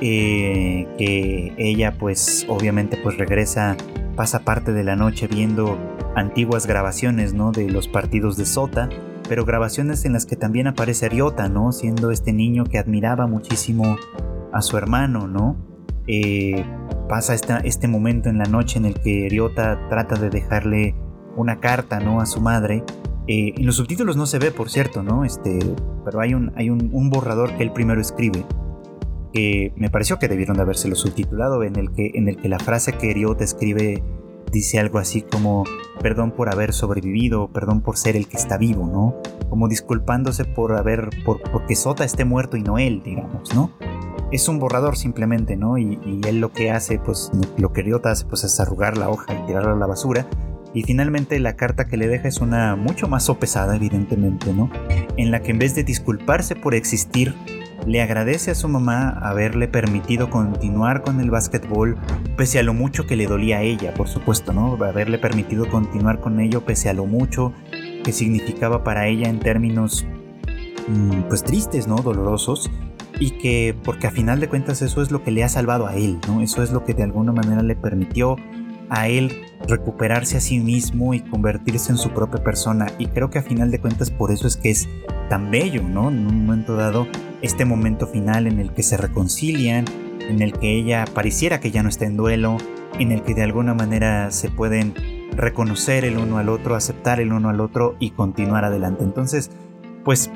[0.02, 3.76] Eh, que ella pues obviamente pues regresa,
[4.16, 5.76] pasa parte de la noche viendo
[6.16, 7.52] antiguas grabaciones, ¿no?
[7.52, 8.88] De los partidos de Sota,
[9.28, 11.72] pero grabaciones en las que también aparece Ariota, ¿no?
[11.72, 13.98] Siendo este niño que admiraba muchísimo
[14.52, 15.56] a su hermano, ¿no?
[16.06, 16.64] Eh,
[17.08, 20.94] pasa este momento en la noche en el que Ariota trata de dejarle
[21.36, 22.22] una carta, ¿no?
[22.22, 22.84] A su madre.
[23.26, 25.26] Eh, en los subtítulos no se ve, por cierto, ¿no?
[25.26, 25.58] Este,
[26.06, 28.46] pero hay un, hay un borrador que él primero escribe
[29.32, 32.58] que me pareció que debieron de habérselo subtitulado, en el que, en el que la
[32.58, 34.02] frase que Riot escribe
[34.52, 35.64] dice algo así como
[36.02, 39.16] perdón por haber sobrevivido, perdón por ser el que está vivo, ¿no?
[39.48, 43.72] Como disculpándose por haber, por, porque Sota esté muerto y no él, digamos, ¿no?
[44.32, 45.76] Es un borrador simplemente, ¿no?
[45.76, 49.34] Y, él lo que hace, pues lo que Riot hace, pues es arrugar la hoja
[49.34, 50.26] y tirarla a la basura.
[50.72, 54.70] Y finalmente la carta que le deja es una mucho más sopesada, evidentemente, ¿no?
[55.16, 57.34] En la que en vez de disculparse por existir,
[57.86, 61.96] le agradece a su mamá haberle permitido continuar con el básquetbol
[62.36, 64.76] pese a lo mucho que le dolía a ella, por supuesto, ¿no?
[64.82, 67.52] Haberle permitido continuar con ello pese a lo mucho
[68.04, 70.06] que significaba para ella en términos
[70.88, 71.96] mm, pues tristes, ¿no?
[71.96, 72.70] Dolorosos
[73.18, 75.94] y que porque a final de cuentas eso es lo que le ha salvado a
[75.94, 76.40] él, ¿no?
[76.40, 78.36] Eso es lo que de alguna manera le permitió
[78.90, 82.86] a él recuperarse a sí mismo y convertirse en su propia persona.
[82.98, 84.88] Y creo que a final de cuentas por eso es que es
[85.28, 86.08] tan bello, ¿no?
[86.08, 87.06] En un momento dado,
[87.40, 89.84] este momento final en el que se reconcilian,
[90.20, 92.56] en el que ella pareciera que ya no está en duelo,
[92.98, 94.94] en el que de alguna manera se pueden
[95.36, 99.04] reconocer el uno al otro, aceptar el uno al otro y continuar adelante.
[99.04, 99.50] Entonces,
[100.04, 100.30] pues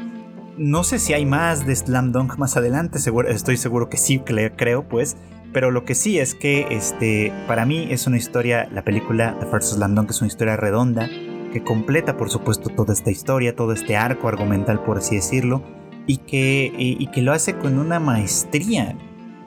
[0.57, 4.89] no sé si hay más de Slam Dunk más adelante, estoy seguro que sí, creo
[4.89, 5.17] pues,
[5.55, 9.47] pero lo que sí es que este, para mí es una historia, la película The
[9.47, 11.09] First Slam Dunk es una historia redonda
[11.53, 15.63] que completa por supuesto toda esta historia, todo este arco argumental por así decirlo,
[16.07, 18.99] y que, y, que lo hace con una maestría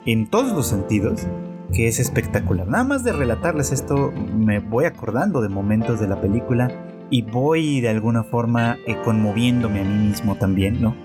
[0.06, 1.26] en todos los sentidos
[1.72, 2.66] que es espectacular.
[2.66, 6.72] Nada más de relatarles esto me voy acordando de momentos de la película
[7.10, 10.96] y voy de alguna forma eh, conmoviéndome a mí mismo también, ¿no?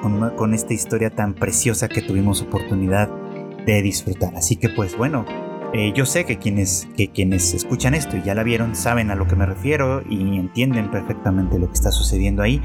[0.00, 3.10] Con, con esta historia tan preciosa que tuvimos oportunidad
[3.66, 4.34] de disfrutar.
[4.36, 5.24] Así que pues bueno,
[5.72, 9.14] eh, yo sé que quienes, que quienes escuchan esto y ya la vieron saben a
[9.14, 12.60] lo que me refiero y entienden perfectamente lo que está sucediendo ahí.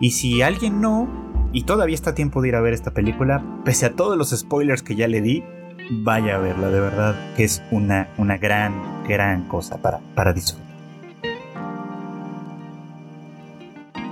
[0.00, 1.08] Y si alguien no,
[1.52, 4.82] y todavía está tiempo de ir a ver esta película, pese a todos los spoilers
[4.82, 5.44] que ya le di,
[5.90, 10.68] vaya a verla, de verdad que es una, una gran, gran cosa para, para disfrutar.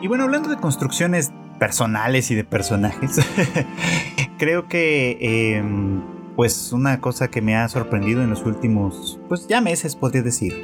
[0.03, 3.19] Y bueno, hablando de construcciones personales y de personajes.
[4.39, 6.03] Creo que em,
[6.37, 10.55] pues una cosa que me ha sorprendido en los últimos, pues ya meses podría decir,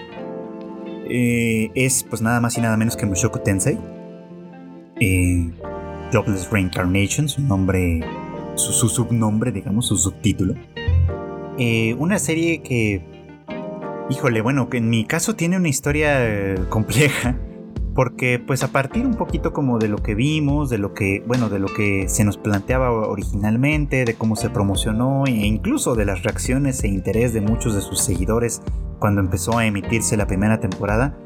[1.09, 3.79] eh, es pues nada más y nada menos que Mushoku Tensei.
[5.01, 5.51] Eh,
[6.13, 8.01] Jobless Reincarnation, su nombre,
[8.55, 10.55] su, subnombre, digamos, su subtítulo.
[11.59, 13.03] Eh, una serie que,
[14.11, 17.37] híjole, bueno, que en mi caso tiene una historia compleja
[17.95, 21.49] porque pues a partir un poquito como de lo que vimos, de lo que, bueno,
[21.49, 26.23] de lo que se nos planteaba originalmente, de cómo se promocionó e incluso de las
[26.23, 28.63] reacciones e interés de muchos de sus seguidores
[28.99, 31.19] cuando empezó a emitirse la primera temporada,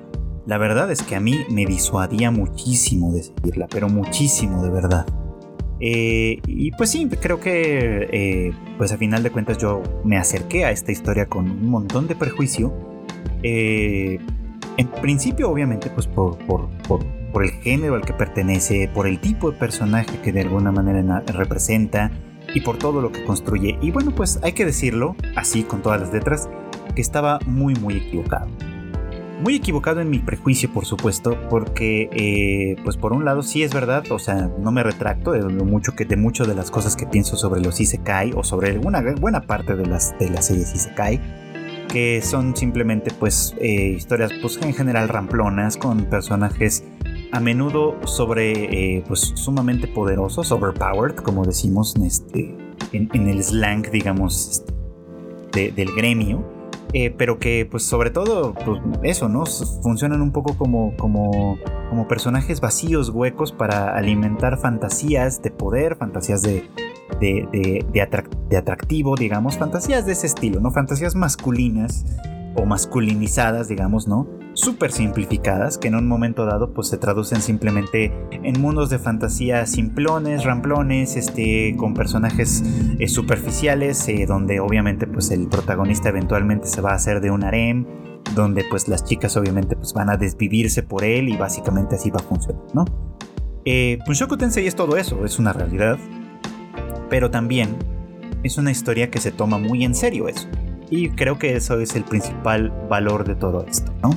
[0.47, 5.07] la verdad es que a mí me disuadía muchísimo de seguirla, pero muchísimo de verdad.
[5.79, 10.65] Eh, y pues sí, creo que eh, pues a final de cuentas yo me acerqué
[10.65, 12.73] a esta historia con un montón de prejuicio.
[13.43, 14.19] Eh,
[14.77, 16.39] en principio, obviamente, pues por,
[17.43, 22.11] el género al que pertenece, por el tipo de personaje que de alguna manera representa
[22.55, 23.79] y por todo lo que construye.
[23.81, 26.49] Y bueno, pues hay que decirlo, así con todas las letras,
[26.95, 28.49] que estaba muy, muy equivocado.
[29.43, 33.75] Muy equivocado en mi prejuicio, por supuesto, porque, eh, pues por un lado sí es
[33.75, 37.07] verdad, o sea, no me retracto de mucho que de mucho de las cosas que
[37.07, 41.21] pienso sobre los Isekai o sobre una buena parte de las de las series Isekai
[41.97, 46.85] que son simplemente pues eh, historias pues en general ramplonas con personajes
[47.33, 52.55] a menudo sobre eh, pues sumamente poderosos, overpowered como decimos en, este,
[52.93, 54.63] en, el slang digamos
[55.53, 56.45] del gremio.
[56.93, 59.45] Eh, pero que pues sobre todo pues, eso, ¿no?
[59.83, 66.43] Funcionan un poco como, como, como personajes vacíos, huecos para alimentar fantasías de poder, fantasías
[66.43, 66.63] de,
[67.21, 70.71] de, atractivo, digamos, fantasías de ese estilo, ¿no?
[70.71, 72.05] Fantasías masculinas
[72.55, 74.27] o masculinizadas, digamos, ¿no?
[74.55, 79.67] Súper simplificadas, que en un momento dado pues se traducen simplemente en mundos de fantasía
[79.67, 82.63] simplones, ramplones, este, con personajes
[82.99, 87.45] eh, superficiales, eh, donde obviamente pues el protagonista eventualmente se va a hacer de un
[87.45, 87.85] harem,
[88.35, 92.21] donde pues las chicas obviamente pues van a desvivirse por él y básicamente así va
[92.21, 92.85] a funcionar, ¿no?
[93.67, 95.99] Eh, Punshoku Tensei es todo eso, es una realidad,
[97.09, 97.77] pero también
[98.43, 100.49] es una historia que se toma muy en serio eso.
[100.91, 104.11] Y creo que eso es el principal valor de todo esto, ¿no?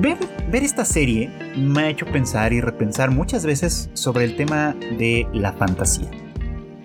[0.00, 0.18] Ver,
[0.50, 5.26] ver, esta serie me ha hecho pensar y repensar muchas veces sobre el tema de
[5.34, 6.08] la fantasía.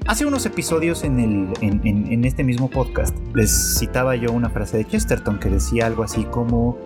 [0.07, 4.85] Hace unos episodios en, el, en, este mismo podcast les citaba yo una frase de
[4.85, 6.77] Chesterton que decía algo así como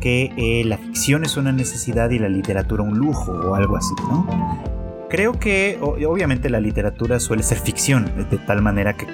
[0.00, 3.94] que eh, la ficción es una necesidad y la literatura un lujo o algo así,
[4.08, 4.81] ¿no?
[5.12, 9.06] Creo que obviamente la literatura suele ser ficción, de tal manera que,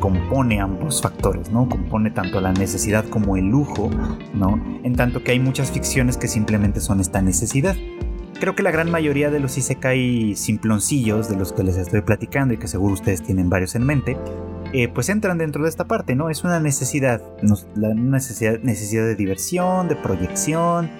[0.00, 1.68] compone ambos factores, ¿no?
[1.68, 3.90] Compone tanto la necesidad como el lujo,
[4.32, 4.58] ¿no?
[4.82, 7.76] En tanto que hay muchas ficciones que simplemente son esta necesidad.
[8.40, 12.54] Creo que la gran mayoría de los isekai simploncillos de los que les estoy platicando
[12.54, 14.16] y que seguro ustedes tienen varios en mente,
[14.72, 16.30] eh, pues entran dentro de esta parte, ¿no?
[16.30, 17.20] Es una necesidad,
[17.76, 20.90] una necesidad, necesidad de diversión, de proyección,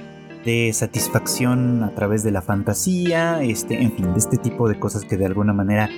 [0.44, 5.05] de satisfacción a través de la fantasía, este, en fin, de este tipo de cosas
[5.05, 5.88] que de alguna manera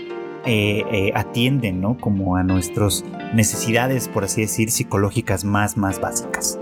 [0.47, 1.97] eh, eh, atienden, ¿no?
[1.97, 3.05] Como a nuestras
[3.35, 6.59] necesidades, por así decir, psicológicas más, más básicas.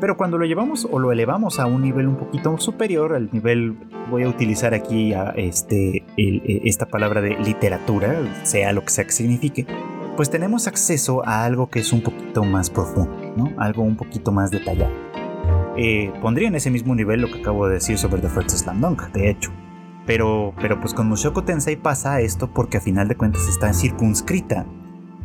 [0.00, 3.76] Pero cuando lo llevamos o lo elevamos a un nivel un poquito superior, al nivel,
[4.10, 9.04] voy a utilizar aquí a este, eh, esta palabra de literatura, sea lo que sea
[9.04, 9.66] que signifique,
[10.16, 13.52] pues tenemos acceso a algo que es un poquito más profundo, ¿no?
[13.56, 15.11] Algo un poquito más detallado.
[15.76, 18.80] Eh, pondría en ese mismo nivel lo que acabo de decir sobre The First Slam
[18.80, 19.50] Dunk, de hecho.
[20.06, 24.66] Pero, pero pues con Mushoku Tensei pasa esto porque a final de cuentas está circunscrita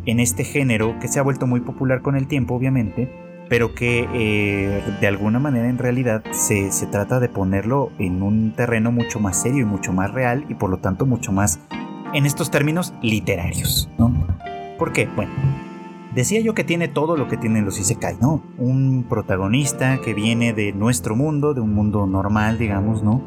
[0.05, 3.11] en este género que se ha vuelto muy popular con el tiempo, obviamente,
[3.49, 8.53] pero que eh, de alguna manera en realidad se, se, trata de ponerlo en un
[8.55, 11.59] terreno mucho más serio y mucho más real y por lo tanto mucho más
[12.13, 14.13] en estos términos literarios, ¿no?
[14.77, 15.07] ¿Por qué?
[15.15, 15.31] Bueno,
[16.17, 18.41] Decía yo que tiene todo lo que tienen los Isekai, ¿no?
[18.57, 23.23] Un protagonista que viene de nuestro mundo, de un mundo normal, digamos, ¿no?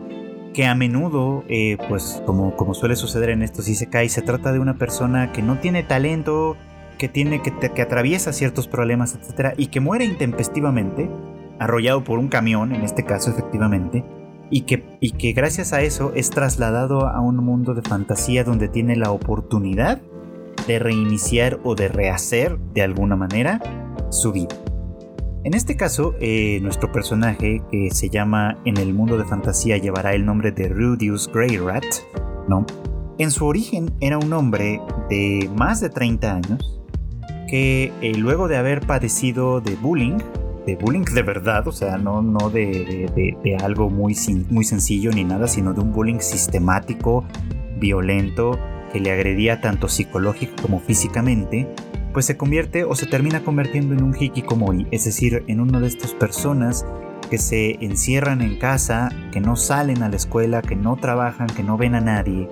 [0.53, 4.76] Que a menudo, eh, pues como, suele suceder en estos Isekai, se trata de una
[4.76, 6.57] persona que no tiene talento,
[6.98, 9.55] que, tiene, que, que atraviesa ciertos problemas, etc.
[9.57, 11.09] Y que muere intempestivamente,
[11.61, 14.05] arrollado por un camión, en este caso efectivamente,
[14.51, 18.66] y que, y que gracias a eso es trasladado a un mundo de fantasía donde
[18.66, 20.01] tiene la oportunidad
[20.67, 23.61] de reiniciar o de rehacer de alguna manera
[24.11, 24.57] su vida.
[25.43, 30.15] En este caso, eh, nuestro personaje, que se llama en el mundo de fantasía, llevará
[30.15, 31.85] el nombre de Rudius Greyrat,
[32.47, 32.67] ¿no?
[33.17, 36.81] En su origen era un hombre de más de 30 años
[37.49, 40.19] que eh, luego de haber padecido de bullying,
[40.67, 44.15] de bullying de verdad, o sea, no, no de, algo muy,
[44.51, 47.25] muy sencillo ni nada, sino de un bullying sistemático
[47.79, 48.59] violento,
[48.93, 51.68] que le agredía tanto psicológico como físicamente,
[52.12, 55.86] pues se convierte o se termina convirtiendo en un hikikomori, es decir, en una de
[55.86, 56.84] estas personas
[57.30, 61.62] que se encierran en casa, que no salen a la escuela, que no trabajan, que
[61.62, 62.49] no ven a nadie,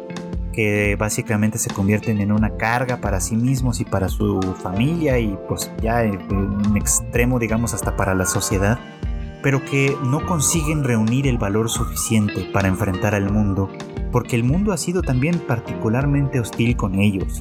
[0.53, 5.37] que básicamente se convierten en una carga para sí mismos y para su familia y
[5.49, 8.79] pues ya en extremo digamos hasta para la sociedad,
[9.43, 13.69] pero que no consiguen reunir el valor suficiente para enfrentar al mundo,
[14.13, 17.41] porque el mundo ha sido también particularmente hostil con ellos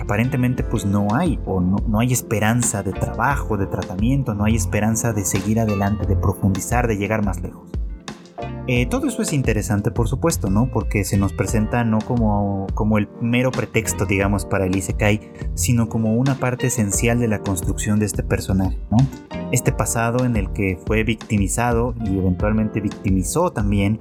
[0.00, 4.56] aparentemente pues no hay o no, no, hay esperanza de trabajo, de tratamiento, no hay
[4.56, 7.70] esperanza de seguir adelante, de profundizar, de llegar más lejos.
[8.74, 10.70] Eh, todo eso es interesante, por supuesto, ¿no?
[10.72, 15.20] Porque se nos presenta no como, como el mero pretexto, digamos, para el Isekai,
[15.52, 18.96] sino como una parte esencial de la construcción de este personaje, ¿no?
[19.50, 24.00] Este pasado en el que fue victimizado y eventualmente victimizó también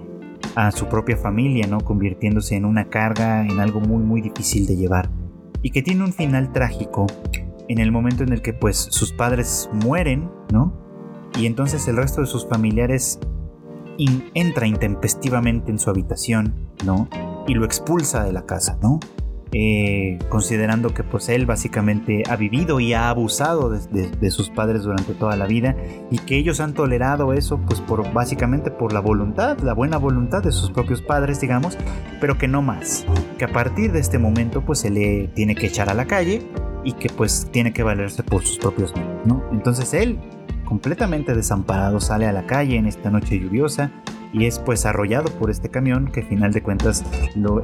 [0.55, 1.81] a su propia familia, ¿no?
[1.81, 5.09] Convirtiéndose en una carga, en algo muy, muy difícil de llevar
[5.61, 7.07] y que tiene un final trágico
[7.67, 10.71] en el momento en el que pues sus padres mueren, ¿no?
[11.37, 13.19] Y entonces el resto de sus familiares
[14.33, 16.53] entra intempestivamente en su habitación,
[16.85, 17.07] ¿no?
[17.47, 18.99] Y lo expulsa de la casa, ¿no?
[19.53, 25.13] Eh, considerando que pues él básicamente ha vivido y ha abusado de, sus padres durante
[25.13, 25.75] toda la vida
[26.09, 30.41] y que ellos han tolerado eso pues por básicamente por la voluntad, la buena voluntad
[30.41, 31.77] de sus propios padres digamos,
[32.21, 33.05] pero que no más,
[33.37, 36.41] que a partir de este momento pues se le tiene que echar a la calle
[36.85, 39.43] y que pues tiene que valerse por sus propios medios, ¿no?
[39.51, 40.17] Entonces él
[40.71, 43.91] completamente desamparado sale a la calle en esta noche lluviosa
[44.31, 47.03] y es pues arrollado por este camión que al final de cuentas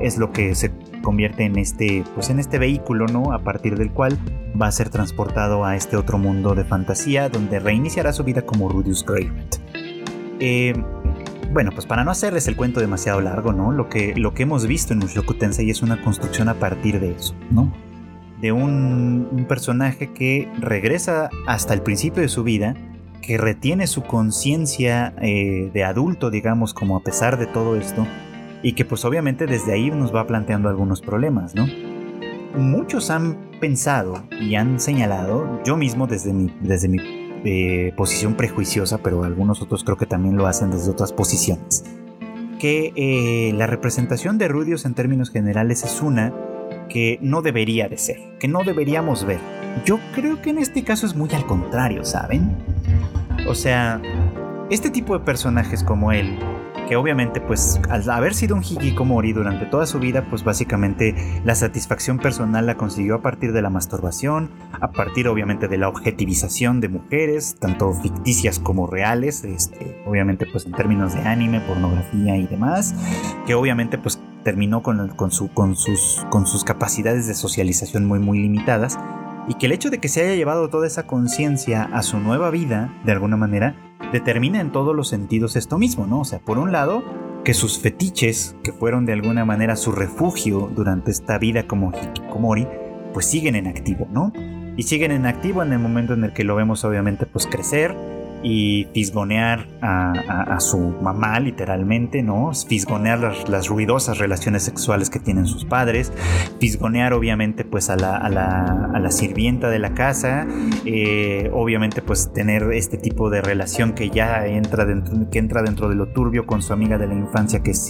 [0.01, 3.91] es lo que se convierte en este pues en este vehículo no a partir del
[3.91, 4.19] cual
[4.61, 8.67] va a ser transportado a este otro mundo de fantasía donde reiniciará su vida como
[8.67, 9.55] Rudius Gravement
[10.41, 10.73] eh,
[11.53, 13.71] bueno, pues para no hacerles el cuento demasiado largo, ¿no?
[13.71, 17.13] Lo que, lo que hemos visto en Mushoku Tensei es una construcción a partir de
[17.13, 17.71] eso, ¿no?
[18.41, 22.75] De un personaje que regresa hasta el principio de su vida
[23.27, 28.07] que retiene su conciencia eh, de adulto, digamos, como a pesar de todo esto,
[28.63, 31.67] y que pues obviamente desde ahí nos va planteando algunos problemas, ¿no?
[32.57, 36.99] Muchos han pensado y han señalado, yo mismo desde mi, desde mi
[37.43, 41.83] eh, posición prejuiciosa, pero algunos otros creo que también lo hacen desde otras posiciones,
[42.59, 46.33] que eh, la representación de Rudios en términos generales es una
[46.87, 49.39] que no debería de ser, que no deberíamos ver.
[49.85, 52.76] Yo creo que en este caso es muy al contrario, ¿saben?
[53.47, 54.01] O sea,
[54.69, 56.37] este tipo de personajes como él,
[56.89, 61.55] que obviamente pues al haber sido un hikikomori durante toda su vida, pues básicamente la
[61.55, 64.49] satisfacción personal la consiguió a partir de la masturbación,
[64.81, 70.65] a partir obviamente de la objetivización de mujeres, tanto ficticias como reales, este, obviamente pues
[70.65, 72.95] en términos de anime, pornografía y demás,
[73.45, 78.19] que obviamente pues terminó con, con, su, con, sus, con sus capacidades de socialización muy
[78.19, 78.97] muy limitadas
[79.47, 82.49] y que el hecho de que se haya llevado toda esa conciencia a su nueva
[82.51, 83.75] vida, de alguna manera,
[84.11, 86.21] determina en todos los sentidos esto mismo, ¿no?
[86.21, 87.03] O sea, por un lado,
[87.43, 92.67] que sus fetiches, que fueron de alguna manera su refugio durante esta vida como hikikomori,
[93.13, 94.33] pues siguen en activo, ¿no?
[94.75, 97.95] Y siguen en activo en el momento en el que lo vemos obviamente pues crecer,
[98.49, 102.51] y fisgonear a, su mamá literalmente, ¿no?
[102.53, 103.19] Fisgonear
[103.49, 106.13] las, ruidosas relaciones sexuales que tienen sus padres,
[106.59, 110.47] fisgonear obviamente pues a la, a la, sirvienta de la casa,
[110.85, 115.89] eh, obviamente pues tener este tipo de relación que ya entra dentro, que entra dentro
[115.89, 117.83] de lo turbio con su amiga de la infancia que es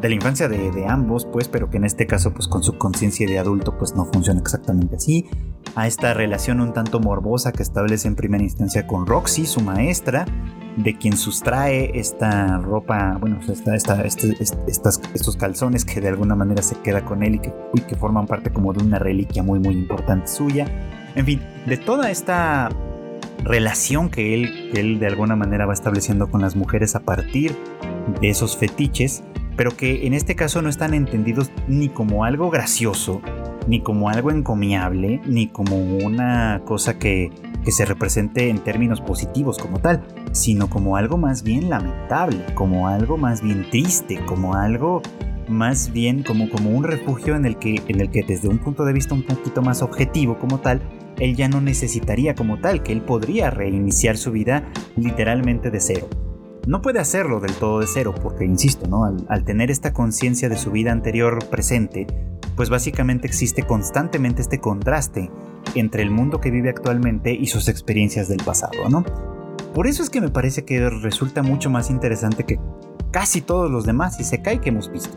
[0.00, 2.78] de la infancia de, de, ambos, pues, pero que en este caso, pues con su
[2.78, 5.26] conciencia de adulto, pues no funciona exactamente así.
[5.74, 10.24] A esta relación un tanto morbosa que establece en primera instancia con Roxy, su maestra,
[10.76, 16.62] de quien sustrae esta ropa, bueno, esta, esta, este, estos calzones que de alguna manera
[16.62, 19.58] se queda con él y que, y que forman parte como de una reliquia muy,
[19.58, 20.66] muy importante suya.
[21.16, 22.68] En fin, de toda esta
[23.42, 27.56] relación que él, que él de alguna manera va estableciendo con las mujeres a partir
[28.20, 29.24] de esos fetiches,
[29.58, 33.20] pero que en este caso no están entendidos ni como algo gracioso,
[33.66, 37.30] ni como algo encomiable, ni como una cosa que,
[37.66, 40.02] se represente en términos positivos como tal,
[40.32, 45.02] sino como algo más bien lamentable, como algo más bien triste, como algo
[45.48, 48.86] más bien como, como un refugio en el, que, en el que desde un punto
[48.86, 50.80] de vista un poquito más objetivo como tal,
[51.18, 56.08] él ya no necesitaría como tal, que él podría reiniciar su vida literalmente de cero.
[56.68, 59.04] No puede hacerlo del todo de cero, porque, insisto, ¿no?
[59.06, 62.06] al, tener esta conciencia de su vida anterior presente,
[62.56, 65.30] pues básicamente existe constantemente este contraste
[65.74, 69.02] entre el mundo que vive actualmente y sus experiencias del pasado, ¿no?
[69.72, 72.60] Por eso es que me parece que resulta mucho más interesante que
[73.12, 75.16] casi todos los demás y se cae que hemos visto.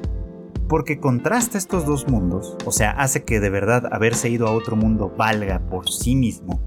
[0.70, 4.78] porque contrasta estos dos mundos, o sea, hace que de verdad haberse ido a otro
[4.78, 6.62] mundo valga por sí mismo.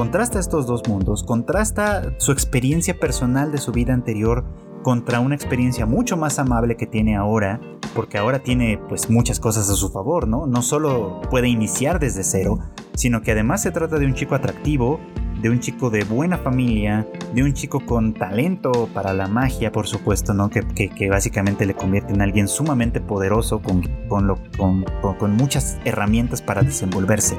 [0.00, 4.46] Contrasta estos dos mundos, contrasta su experiencia personal de su vida anterior
[4.82, 7.60] contra una experiencia mucho más amable que tiene ahora,
[7.94, 10.46] porque ahora tiene pues muchas cosas a su favor, ¿no?
[10.46, 12.60] No solo puede iniciar desde cero,
[12.94, 14.98] sino que además se trata de un chico atractivo,
[15.42, 19.86] de un chico de buena familia, de un chico con talento para la magia, por
[19.86, 20.48] supuesto, ¿no?
[20.48, 20.64] Que,
[21.10, 27.36] básicamente le convierte en alguien sumamente poderoso, con, con muchas herramientas para desenvolverse.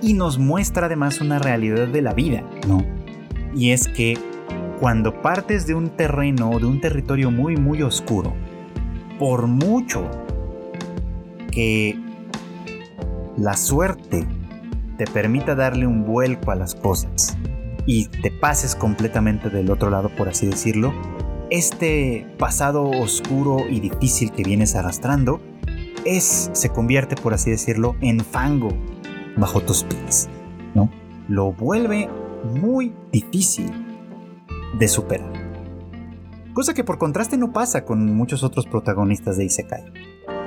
[0.00, 2.84] Y nos muestra además una realidad de la vida, ¿no?
[3.54, 4.16] Y es que
[4.80, 8.34] cuando partes de un terreno o de un territorio muy, muy oscuro,
[9.18, 10.08] por mucho
[11.50, 11.98] que
[13.36, 14.26] la suerte
[14.96, 17.36] te permita darle un vuelco a las cosas
[17.86, 20.92] y te pases completamente del otro lado, por así decirlo,
[21.50, 25.40] este pasado oscuro y difícil que vienes arrastrando
[26.04, 28.76] es, se convierte, por así decirlo, en fango
[29.38, 30.28] bajo tus pies,
[30.74, 30.90] ¿no?
[31.28, 32.08] Lo vuelve
[32.60, 33.70] muy difícil
[34.78, 35.32] de superar.
[36.54, 39.84] Cosa que por contraste no pasa con muchos otros protagonistas de Isekai,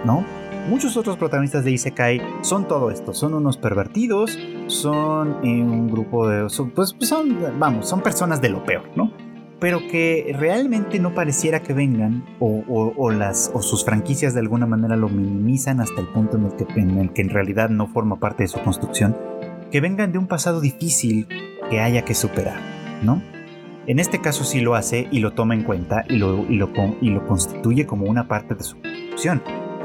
[0.06, 0.26] ¿no?
[0.70, 4.38] Muchos otros protagonistas de Isekai son todo esto, son unos pervertidos,
[4.68, 6.48] son un grupo de...
[6.76, 9.12] pues son, vamos, son personas de lo peor, ¿no?
[9.62, 14.98] Pero que realmente no pareciera que vengan o, las, o sus franquicias de alguna manera
[14.98, 18.20] lo minimizan hasta el punto en el, que, en el que en realidad no forma
[18.20, 19.16] parte de su construcción,
[19.72, 21.30] que vengan de un pasado difícil
[21.70, 22.60] que haya que superar,
[23.04, 23.22] ¿no?
[23.88, 26.70] En este caso sí lo hace y lo toma en cuenta y lo, y lo,
[27.00, 29.42] y lo constituye como una parte de su construcción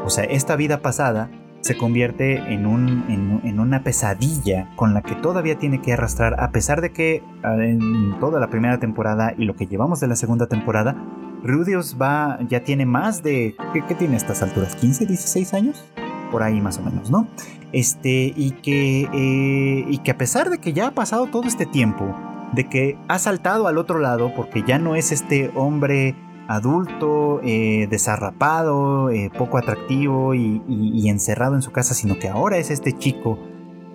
[0.06, 1.30] o sea, esta vida pasada
[1.66, 6.52] se convierte en, un, en, una pesadilla con la que todavía tiene que arrastrar, a
[6.52, 10.14] pesar de que ah, en toda la primera temporada y lo que llevamos de la
[10.14, 10.96] segunda temporada,
[11.42, 14.80] Rudios va, ya tiene más de, ¿qué, tiene a estas alturas?
[14.80, 15.84] ¿15, 16 años?
[16.30, 17.26] Por ahí más o menos, ¿no?
[17.72, 21.66] Este, y que, eh, y que a pesar de que ya ha pasado todo este
[21.66, 22.14] tiempo,
[22.52, 26.14] de que ha saltado al otro lado, porque ya no es este hombre
[26.48, 32.70] adulto, eh, desarrapado, eh, poco atractivo y, encerrado en su casa, sino que ahora es
[32.70, 33.38] este chico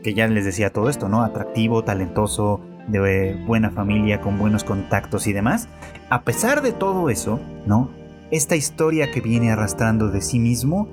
[0.03, 1.23] que ya les decía todo esto, ¿no?
[1.23, 5.67] Atractivo, talentoso, de buena familia, con buenos contactos y demás.
[6.09, 7.89] A pesar de todo eso, ¿no?
[8.31, 10.87] Esta historia que viene arrastrando de sí mismo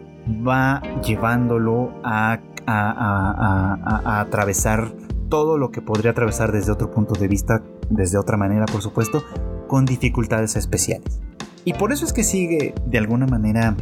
[0.47, 4.93] va llevándolo a, a atravesar
[5.31, 9.23] todo lo que podría atravesar desde otro punto de vista, desde otra manera, por supuesto,
[9.69, 11.21] con dificultades especiales.
[11.65, 13.77] Y por eso es que sigue de alguna manera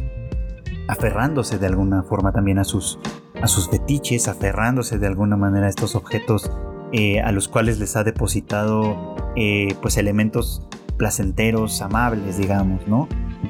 [0.87, 2.99] aferrándose de alguna forma también a sus,
[3.41, 6.51] a sus fetiches, aferrándose de alguna manera a estos objetos
[6.93, 10.65] eh, a los cuales les ha depositado eh, pues elementos
[10.97, 13.07] placenteros, amables, digamos, ¿no?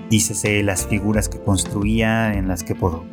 [0.09, 3.03] Dícese las figuras que construía, en las que por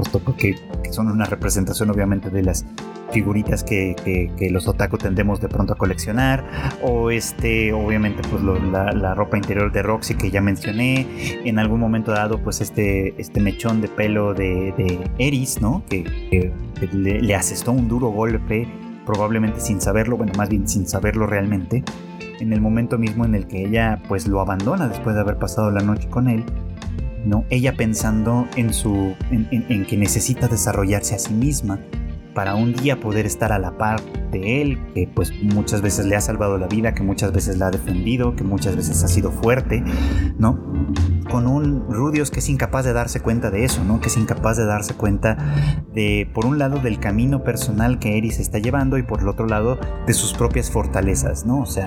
[0.91, 2.65] son una representación obviamente de las
[3.13, 6.45] figuritas que, los otaku tendemos de pronto a coleccionar,
[6.83, 11.07] o este, obviamente pues la, ropa interior de Roxy que ya mencioné,
[11.45, 15.85] en algún momento dado pues este, este mechón de pelo de, Eris, ¿no?
[15.89, 16.53] Que,
[16.93, 18.69] le, le asestó un duro golpe,
[19.07, 21.85] probablemente sin saberlo, bueno, más bien sin saberlo realmente,
[22.41, 25.71] en el momento mismo en el que ella pues lo abandona después de haber pasado
[25.71, 26.45] la noche con él,
[27.25, 27.45] ¿no?
[27.51, 31.79] Ella pensando en su en, que necesita desarrollarse a sí misma
[32.35, 34.01] para un día poder estar a la par
[34.33, 37.69] de él, que pues muchas veces le ha salvado la vida, que muchas veces la
[37.69, 39.85] ha defendido, que muchas veces ha sido fuerte,
[40.37, 40.59] ¿no?
[41.31, 44.01] Con un Rudios que es incapaz de darse cuenta de eso, ¿no?
[44.01, 45.37] Que es incapaz de darse cuenta
[45.95, 49.47] de, por un lado, del camino personal que Eris está llevando y por el otro
[49.47, 51.61] lado, de sus propias fortalezas, ¿no?
[51.61, 51.87] O sea,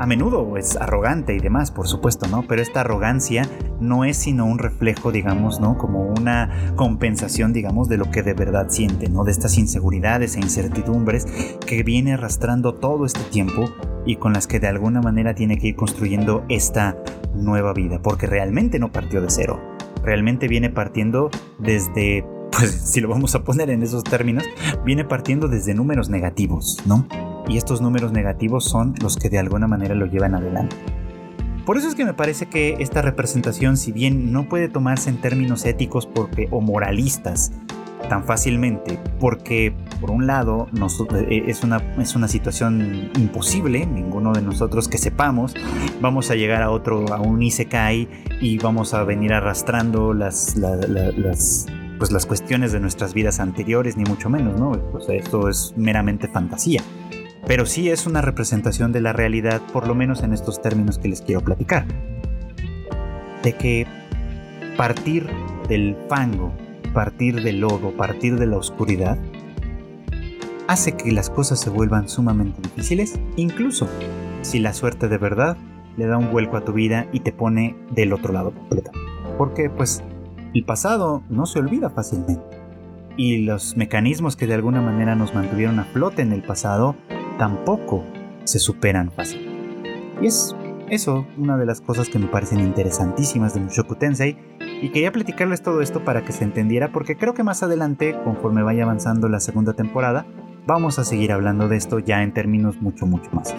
[0.00, 2.44] a menudo es arrogante y demás, por supuesto, ¿no?
[2.46, 3.48] Pero esta arrogancia
[3.80, 5.76] no es sino un reflejo, digamos, ¿no?
[5.76, 9.24] Como una compensación, digamos, de lo que de verdad siente, ¿no?
[9.24, 11.26] De estas inseguridades e incertidumbres
[11.66, 13.64] que viene arrastrando todo este tiempo
[14.06, 16.96] y con las que de alguna manera tiene que ir construyendo esta
[17.34, 19.60] nueva vida, porque realmente no partió de cero,
[20.02, 22.24] realmente viene partiendo desde
[22.58, 24.44] pues si lo vamos a poner en esos términos,
[24.84, 27.06] viene partiendo desde números negativos, ¿no?
[27.48, 30.76] y estos números negativos son los que de alguna manera lo llevan adelante.
[31.64, 35.20] Por eso es que me parece que esta representación, si bien no puede tomarse en
[35.20, 37.52] términos éticos porque, o moralistas
[38.08, 40.66] tan fácilmente, porque por un lado
[41.28, 45.54] eh, es, una, es una situación imposible, ninguno de nosotros que sepamos
[46.00, 48.08] vamos a llegar a otro, a un Isekai
[48.40, 51.66] y vamos a venir arrastrando las, las,
[51.98, 54.72] pues las cuestiones de nuestras vidas anteriores, ni mucho menos, ¿no?
[54.92, 56.82] Pues esto es meramente fantasía
[57.46, 61.08] pero sí es una representación de la realidad, por lo menos en estos términos que
[61.08, 61.86] les quiero platicar.
[63.42, 63.86] De que
[64.76, 65.26] partir
[65.66, 66.52] del fango
[66.92, 69.18] partir del lodo, partir de la oscuridad,
[70.66, 73.88] hace que las cosas se vuelvan sumamente difíciles, incluso
[74.42, 75.56] si la suerte de verdad
[75.96, 79.08] le da un vuelco a tu vida y te pone del otro lado completamente.
[79.36, 80.02] Porque pues
[80.54, 82.58] el pasado no se olvida fácilmente.
[83.16, 86.94] Y los mecanismos que de alguna manera nos mantuvieron a flote en el pasado
[87.38, 88.04] tampoco
[88.44, 89.90] se superan fácilmente.
[90.22, 90.54] Y es
[90.90, 94.38] eso una de las cosas que me parecen interesantísimas de Mushoku Tensei.
[94.80, 98.62] Y quería platicarles todo esto para que se entendiera porque creo que más adelante, conforme
[98.62, 100.26] vaya avanzando la segunda temporada,
[100.66, 103.54] vamos a seguir hablando de esto ya en términos mucho, mucho más.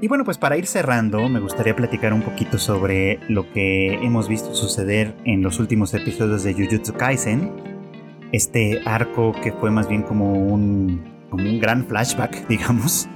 [0.00, 4.28] Y bueno, pues para ir cerrando, me gustaría platicar un poquito sobre lo que hemos
[4.28, 7.52] visto suceder en los últimos episodios de Jujutsu Kaisen.
[8.32, 13.08] Este arco que fue más bien como un, como un gran flashback, digamos,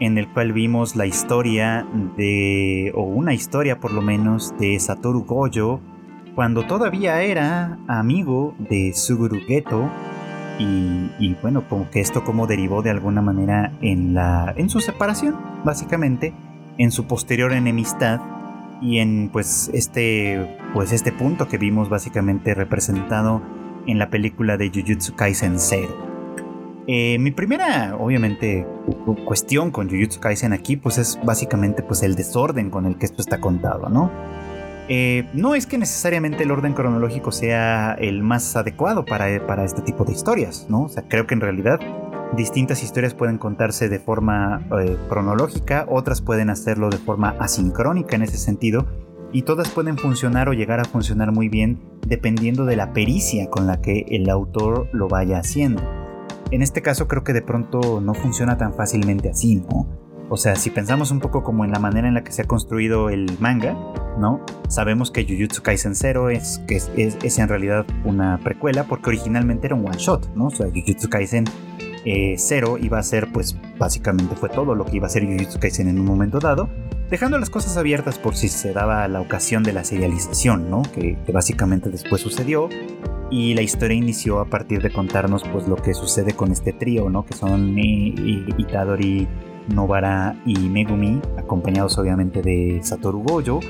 [0.00, 5.24] en el cual vimos la historia de, o una historia por lo menos, de Satoru
[5.24, 5.80] Gojo,
[6.34, 9.90] cuando todavía era amigo de Suguru Geto
[10.58, 15.36] y, bueno, como que esto como derivó de alguna manera en, la, en su separación,
[15.64, 16.34] básicamente,
[16.78, 18.20] en su posterior enemistad
[18.80, 23.42] y en pues este, pues este punto que vimos básicamente representado
[23.86, 26.08] en la película de Jujutsu Kaisen Zero.
[26.86, 28.66] Eh, mi primera, obviamente,
[29.26, 33.20] cuestión con Jujutsu Kaisen aquí, pues es básicamente pues el desorden con el que esto
[33.20, 34.10] está contado, ¿no?
[34.88, 39.82] Eh, no es que necesariamente el orden cronológico sea el más adecuado para, para este
[39.82, 40.84] tipo de historias, ¿no?
[40.84, 41.78] O sea, creo que en realidad
[42.36, 48.22] distintas historias pueden contarse de forma eh, cronológica, otras pueden hacerlo de forma asincrónica en
[48.22, 48.86] ese sentido,
[49.30, 53.66] y todas pueden funcionar o llegar a funcionar muy bien dependiendo de la pericia con
[53.66, 55.82] la que el autor lo vaya haciendo.
[56.50, 60.07] En este caso creo que de pronto no funciona tan fácilmente así, ¿no?
[60.30, 62.44] O sea, si pensamos un poco como en la manera en la que se ha
[62.44, 63.76] construido el manga,
[64.18, 64.44] ¿no?
[64.68, 69.74] Sabemos que Jujutsu Kaisen Zero es, que es, en realidad una precuela porque originalmente era
[69.74, 70.48] un one shot, ¿no?
[70.48, 71.44] O sea, Jujutsu Kaisen
[72.04, 75.58] eh, Zero iba a ser, pues básicamente fue todo lo que iba a ser Jujutsu
[75.60, 76.68] Kaisen en un momento dado,
[77.10, 80.82] dejando las cosas abiertas por si se daba la ocasión de la serialización, ¿no?
[80.82, 82.68] Que, básicamente después sucedió
[83.30, 87.08] y la historia inició a partir de contarnos pues lo que sucede con este trío,
[87.08, 87.24] ¿no?
[87.24, 89.26] Que son Itadori
[89.68, 93.60] Nobara y Megumi, acompañados obviamente de Satoru Gojo,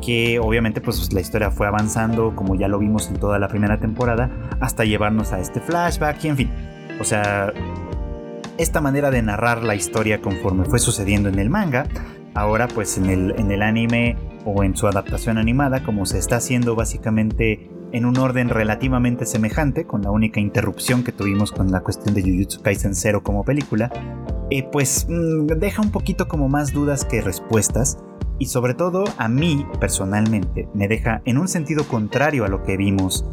[0.00, 3.78] que obviamente pues la historia fue avanzando como ya lo vimos en toda la primera
[3.78, 4.30] temporada
[4.60, 6.50] hasta llevarnos a este flashback y en fin,
[7.00, 7.52] o sea,
[8.58, 11.86] esta manera de narrar la historia conforme fue sucediendo en el manga,
[12.34, 16.36] ahora pues en el, en el anime o en su adaptación animada, como se está
[16.36, 21.80] haciendo básicamente en un orden relativamente semejante, con la única interrupción que tuvimos con la
[21.80, 23.90] cuestión de Jujutsu Kaisen Zero como película,
[24.50, 27.98] eh, pues mm, deja un poquito como más dudas que respuestas
[28.38, 32.76] y sobre todo a mí personalmente me deja en un sentido contrario a lo que
[32.76, 33.24] vimos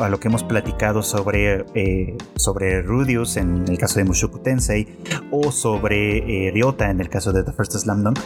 [0.00, 4.98] a lo que hemos platicado sobre, eh, sobre Rudius en el caso de Mushoku Tensei
[5.30, 8.18] o sobre eh, Ryota en el caso de The First Slam Dunk.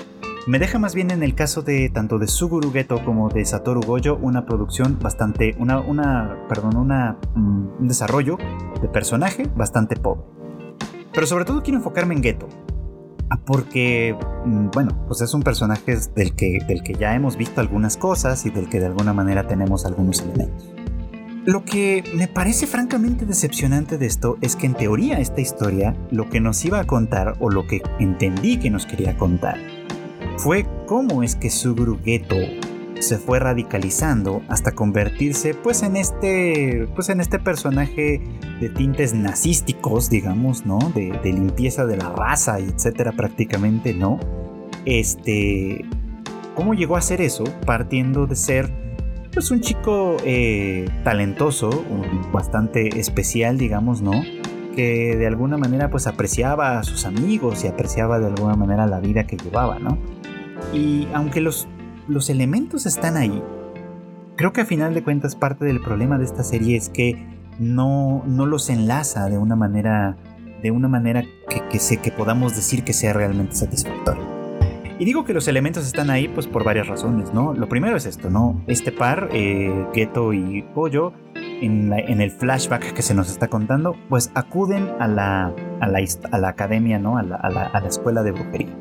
[0.47, 3.83] Me deja más bien en el caso de tanto de Suguru Geto como de Satoru
[3.83, 8.39] Gojo una producción bastante una una perdón una mm, un desarrollo
[8.81, 10.37] de personaje bastante pobre
[11.17, 12.47] pero sobre todo quiero enfocarme en Geto.
[13.31, 14.15] Ah, porque,
[14.45, 18.45] mm, bueno, pues es un personaje del que, del que ya hemos visto algunas cosas
[18.45, 20.71] y del que de alguna manera tenemos algunos elementos.
[21.47, 26.29] Lo que me parece francamente decepcionante de esto es que en teoría esta historia lo
[26.29, 29.57] que nos iba a contar o lo que entendí que nos quería contar
[30.37, 32.37] fue cómo es que Suguru Geto
[33.01, 38.23] se fue radicalizando hasta convertirse pues en este pues en este personaje
[38.61, 44.19] de tintes nazísticos digamos no de, limpieza de la raza etcétera prácticamente no
[44.85, 45.85] este
[46.55, 48.73] cómo llegó a hacer eso partiendo de ser
[49.33, 51.85] pues un chico eh, talentoso
[52.33, 54.13] bastante especial digamos no
[54.75, 59.01] que de alguna manera pues apreciaba a sus amigos y apreciaba de alguna manera la
[59.01, 59.99] vida que llevaba no
[60.73, 61.69] y aunque los
[62.09, 63.43] los elementos están ahí.
[64.37, 67.27] Creo que a final de cuentas parte del problema de esta serie es que
[67.59, 70.17] no, no los enlaza de una manera,
[70.63, 74.37] de una manera que, que podamos decir que sea realmente satisfactorio.
[74.99, 77.53] Y digo que los elementos están ahí pues por varias razones, ¿no?
[77.53, 78.63] Lo primero es esto, ¿no?
[78.67, 83.95] Este par, eh, Geto y Pollo, en, en, el flashback que se nos está contando,
[84.09, 85.99] pues acuden a la, a la,
[86.31, 87.19] a la academia, ¿no?
[87.19, 88.75] A la, a la escuela de brujería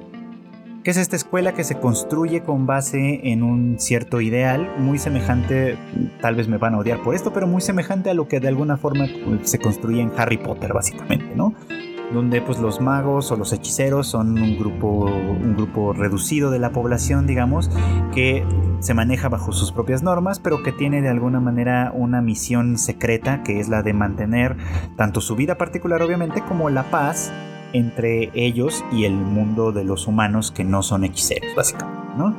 [0.86, 5.79] que es esta escuela que se construye con base en un cierto ideal, muy semejante,
[6.21, 8.49] tal vez me van a odiar por esto, pero muy semejante a lo que de
[8.49, 9.07] alguna forma
[9.41, 11.55] se construye en Harry Potter, básicamente, ¿no?
[12.13, 16.69] donde pues los magos o los hechiceros son un grupo, un grupo reducido de la
[16.69, 17.71] población, digamos,
[18.13, 18.45] que
[18.79, 23.41] se maneja bajo sus propias normas, pero que tiene de alguna manera una misión secreta
[23.41, 24.55] que es la de mantener
[24.97, 27.33] tanto su vida particular obviamente como la paz
[27.74, 32.36] entre ellos y el mundo de los humanos que no son hechiceros, básicamente, ¿no?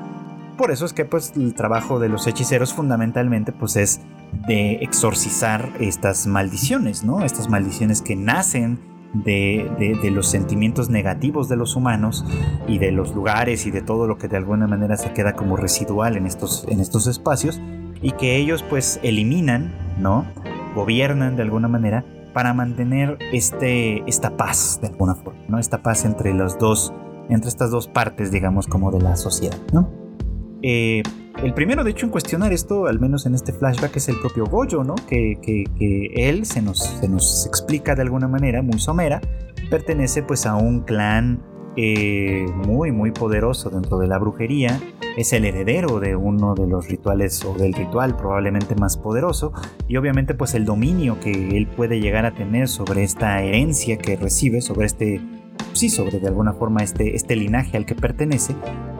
[0.56, 4.00] Por eso es que pues el trabajo de los hechiceros fundamentalmente pues es
[4.48, 7.24] de exorcizar estas maldiciones, ¿no?
[7.24, 8.80] Estas maldiciones que nacen
[9.24, 12.24] de, los sentimientos negativos de los humanos
[12.66, 15.56] y de los lugares y de todo lo que de alguna manera se queda como
[15.56, 17.60] residual en estos, en estos espacios
[18.02, 20.26] y que ellos pues eliminan, ¿no?
[20.74, 22.04] Gobiernan de alguna manera
[22.36, 25.58] para mantener este, esta paz de alguna forma, ¿no?
[25.58, 26.92] Esta paz entre los dos,
[27.30, 29.90] entre estas dos partes, digamos, como de la sociedad, ¿no?
[30.60, 31.02] Eh,
[31.42, 34.44] el primero, de hecho, en cuestionar esto, al menos en este flashback, es el propio
[34.44, 34.96] Goyo, ¿no?
[35.08, 35.64] Que,
[36.14, 39.22] él se nos, se nos, explica de alguna manera, muy somera,
[39.70, 41.42] pertenece pues a un clan
[41.78, 44.78] eh, muy, muy poderoso dentro de la brujería.
[45.16, 49.52] Es el heredero de uno de los rituales o del ritual probablemente más poderoso.
[49.88, 54.16] Y obviamente pues el dominio que él puede llegar a tener sobre esta herencia que
[54.16, 55.20] recibe, sobre este
[55.72, 58.54] sí, sobre de alguna forma este, este linaje al que pertenece,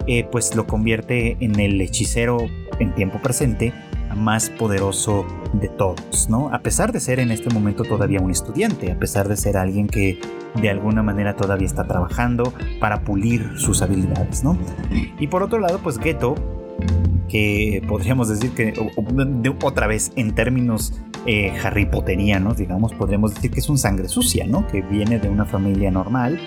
[0.07, 2.39] eh, pues lo convierte en el hechicero
[2.79, 3.73] en tiempo presente
[4.17, 6.53] más poderoso de todos, ¿no?
[6.53, 9.87] A pesar de ser en este momento todavía un estudiante, a pesar de ser alguien
[9.87, 10.21] que
[10.61, 14.59] de alguna manera todavía está trabajando para pulir sus habilidades, ¿no?
[15.19, 16.35] Y por otro lado, pues Geto,
[17.29, 18.75] que podríamos decir que
[19.63, 24.47] otra vez en términos eh, Harry Potterianos, digamos, podríamos decir que es un sangre sucia,
[24.47, 24.67] ¿no?
[24.69, 26.39] Que viene de una familia normal,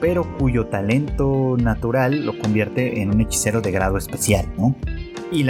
[0.00, 4.76] pero cuyo talento natural lo convierte en un hechicero de grado especial, ¿no?
[5.30, 5.44] Y,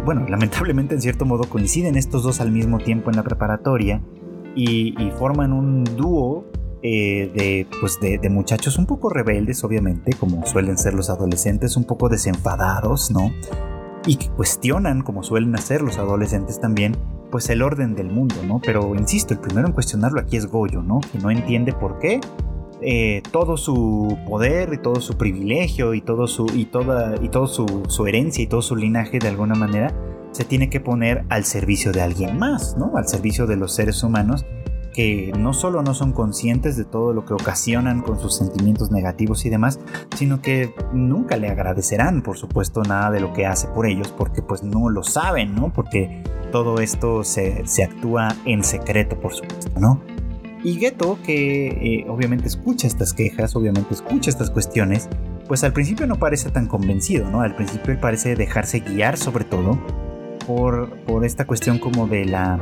[0.00, 4.02] bueno, lamentablemente en cierto modo coinciden estos dos al mismo tiempo en la preparatoria
[4.54, 6.44] y, forman un dúo
[6.82, 11.76] eh, de, pues de, de, muchachos un poco rebeldes, obviamente, como suelen ser los adolescentes,
[11.76, 13.30] un poco desenfadados, ¿no?
[14.04, 16.96] Y que cuestionan, como suelen hacer los adolescentes también,
[17.30, 18.60] pues el orden del mundo, ¿no?
[18.62, 21.00] Pero insisto, el primero en cuestionarlo aquí es Goyo, ¿no?
[21.12, 22.20] Que no entiende por qué
[22.84, 27.46] eh, todo su poder y todo su privilegio y todo su y toda y todo
[27.46, 29.94] su, herencia y todo su linaje de alguna manera
[30.32, 32.96] se tiene que poner al servicio de alguien más, ¿no?
[32.96, 34.44] Al servicio de los seres humanos
[34.94, 39.46] que no solo no son conscientes de todo lo que ocasionan con sus sentimientos negativos
[39.46, 39.78] y demás,
[40.16, 44.42] sino que nunca le agradecerán, por supuesto, nada de lo que hace por ellos, porque
[44.42, 45.72] pues no lo saben, ¿no?
[45.72, 50.02] Porque todo esto se, se actúa en secreto, por supuesto, ¿no?
[50.64, 55.08] Y Geto, que eh, obviamente escucha estas quejas, obviamente escucha estas cuestiones,
[55.48, 57.40] pues al principio no parece tan convencido, ¿no?
[57.40, 59.78] Al principio él parece dejarse guiar sobre todo
[60.46, 62.60] por, por esta cuestión como de la,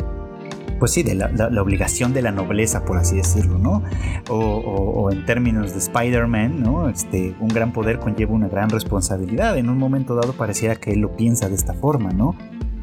[0.79, 1.29] pues sí, de la,
[1.61, 3.83] obligación de la nobleza, por así decirlo, ¿no?
[4.31, 6.89] O, o en términos de Spider-Man, ¿no?
[6.89, 9.59] Este, un gran poder conlleva una gran responsabilidad.
[9.59, 12.35] En un momento dado pareciera que él lo piensa de esta forma, ¿no?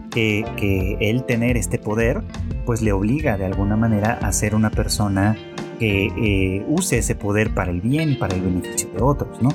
[0.10, 2.24] Que, él tener este poder
[2.66, 5.38] pues le obliga de alguna manera a ser una persona
[5.80, 9.50] que eh, use ese poder para el bien, para el beneficio de otros, ¿no?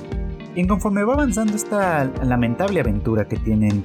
[0.54, 3.82] Y conforme va avanzando esta lamentable aventura que tienen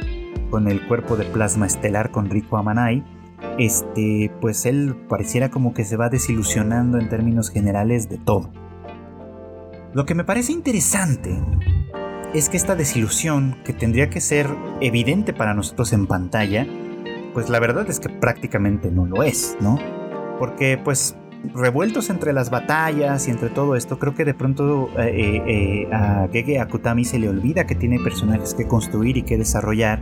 [0.50, 3.04] con el cuerpo de plasma estelar con Rico Amanai,
[3.58, 8.52] este, pues él pareciera como que se va desilusionando en términos generales de todo.
[9.94, 11.38] Lo que me parece interesante
[12.34, 14.48] es que esta desilusión, que tendría que ser
[14.82, 16.68] evidente para nosotros en pantalla,
[17.34, 19.80] pues la verdad es que prácticamente no lo es, ¿no?
[20.40, 21.16] Porque pues
[21.54, 25.94] revueltos entre las batallas y entre todo esto, creo que de pronto eh, eh, eh,
[25.94, 30.02] a Gege Akutami se le olvida que tiene personajes que construir y que desarrollar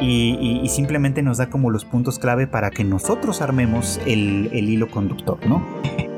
[0.00, 4.90] y, simplemente nos da como los puntos clave para que nosotros armemos el, el hilo
[4.90, 5.62] conductor, ¿no?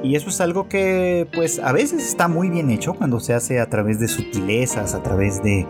[0.03, 3.61] Y eso es algo que pues a veces está muy bien hecho cuando se hace
[3.61, 5.67] a través de sutilezas, a través de,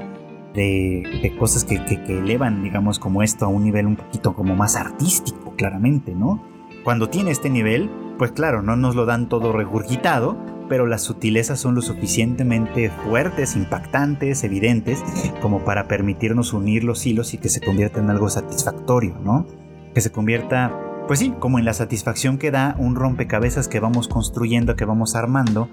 [0.55, 1.77] de, cosas que,
[2.09, 6.43] elevan, digamos, como esto a un nivel un poquito como más artístico, claramente, ¿no?
[6.85, 10.37] Cuando tiene este nivel, pues claro, no nos lo dan todo regurgitado,
[10.69, 15.03] pero las sutilezas son lo suficientemente fuertes, impactantes, evidentes,
[15.41, 19.47] como para permitirnos unir los hilos y que se convierta en algo satisfactorio, ¿no?
[19.95, 24.09] Que se convierta pues sí, como en la satisfacción que da un rompecabezas que vamos
[24.09, 25.71] construyendo, que vamos armando,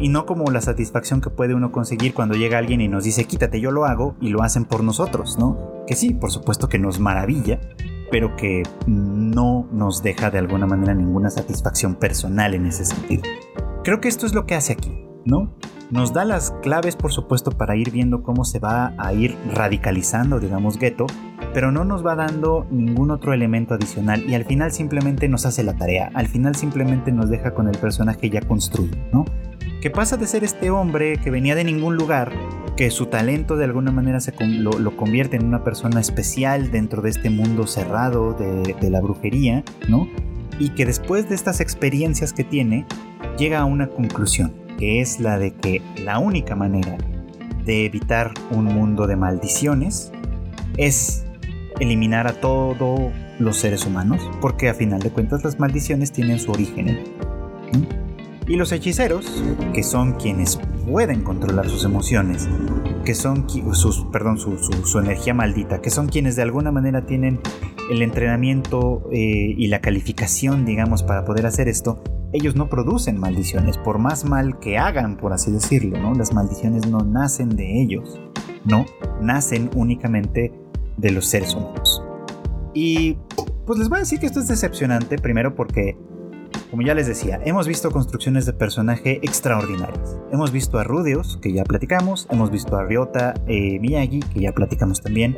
[0.00, 3.26] y no como la satisfacción que puede uno conseguir cuando llega alguien y nos dice
[3.26, 5.84] quítate, yo lo hago, y lo hacen por nosotros, ¿no?
[5.86, 7.60] Que sí, por supuesto que nos maravilla,
[8.10, 13.24] pero que no nos deja de alguna manera ninguna satisfacción personal en ese sentido.
[13.84, 14.92] Creo que esto es lo que hace aquí,
[15.24, 15.54] ¿no?
[15.90, 20.38] nos da las claves, por supuesto, para ir viendo cómo se va a ir radicalizando,
[20.38, 21.06] digamos, Ghetto,
[21.54, 25.62] pero no nos va dando ningún otro elemento adicional y al final simplemente nos hace
[25.62, 29.24] la tarea, al final simplemente nos deja con el personaje ya construido, ¿no?
[29.80, 32.32] Que pasa de ser este hombre que venía de ningún lugar,
[32.76, 37.10] que su talento de alguna manera se lo, convierte en una persona especial dentro de
[37.10, 40.08] este mundo cerrado de, de la brujería, ¿no?
[40.58, 42.86] Y que después de estas experiencias que tiene,
[43.38, 46.96] llega a una conclusión, que es la de que la única manera
[47.64, 50.12] de evitar un mundo de maldiciones
[50.76, 51.24] es
[51.80, 56.50] eliminar a todos los seres humanos, porque a final de cuentas las maldiciones tienen su
[56.50, 57.04] origen.
[58.46, 59.26] Y los hechiceros,
[59.74, 60.58] que son quienes
[60.90, 62.48] pueden controlar sus emociones,
[63.04, 67.40] que son sus, perdón, su, energía maldita, que son quienes de alguna manera tienen
[67.90, 73.78] el entrenamiento eh, y la calificación, digamos, para poder hacer esto, ellos no producen maldiciones,
[73.78, 76.14] por más mal que hagan, por así decirlo, ¿no?
[76.14, 78.20] Las maldiciones no nacen de ellos,
[78.64, 78.84] no,
[79.20, 80.52] nacen únicamente
[80.96, 82.02] de los seres humanos.
[82.74, 83.16] Y
[83.66, 85.96] pues les voy a decir que esto es decepcionante, primero porque,
[86.70, 90.18] como ya les decía, hemos visto construcciones de personaje extraordinarias.
[90.30, 94.52] Hemos visto a Rudeus, que ya platicamos, hemos visto a Ryota eh, Miyagi, que ya
[94.52, 95.36] platicamos también,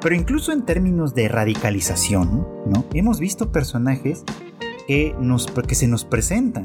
[0.00, 2.84] pero incluso en términos de radicalización, ¿no?
[2.94, 4.24] Hemos visto personajes
[4.86, 6.64] que, nos, que se nos presentan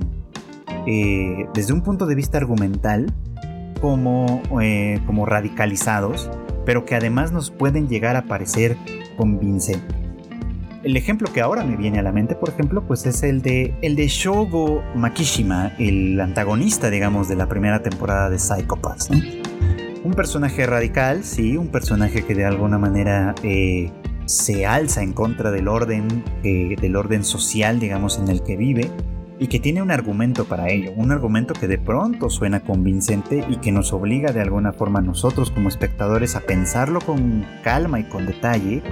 [0.87, 3.13] eh, desde un punto de vista argumental
[3.81, 6.29] como, eh, como radicalizados
[6.65, 8.77] pero que además nos pueden llegar a parecer
[9.17, 9.95] convincentes.
[10.83, 13.73] El ejemplo que ahora me viene a la mente, por ejemplo, pues es el de,
[13.81, 19.09] el de Shogo Makishima, el antagonista, digamos, de la primera temporada de Psychopaths.
[20.03, 23.89] Un personaje radical, sí, un personaje que de alguna manera eh,
[24.25, 28.91] se alza en contra del orden, eh, del orden social, digamos, en el que vive,
[29.39, 33.57] y que tiene un argumento para ello, un argumento que de pronto suena convincente y
[33.57, 38.03] que nos obliga de alguna forma a nosotros como espectadores a pensarlo con calma y
[38.03, 38.83] con detalle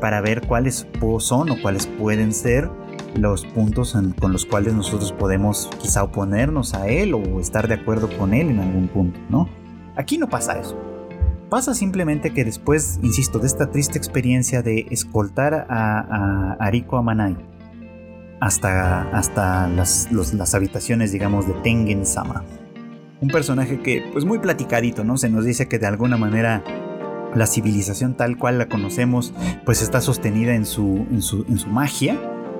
[0.00, 0.86] para ver cuáles
[1.18, 2.70] son o cuáles pueden ser
[3.14, 8.08] los puntos con los cuales nosotros podemos quizá oponernos a él o estar de acuerdo
[8.18, 9.65] con él en algún punto, ¿no?
[9.96, 10.76] Aquí no pasa eso.
[11.48, 17.36] Pasa simplemente que después, insisto, de esta triste experiencia de escoltar a, Ariko Amanai,
[18.40, 20.08] hasta, hasta las,
[20.54, 22.44] habitaciones, digamos, de Tengen-sama.
[23.20, 25.16] Un personaje que, pues muy platicadito, ¿no?
[25.16, 26.64] Se nos dice que de alguna manera
[27.34, 29.32] la civilización tal cual la conocemos,
[29.64, 32.18] pues está sostenida en su, en su, en su magia,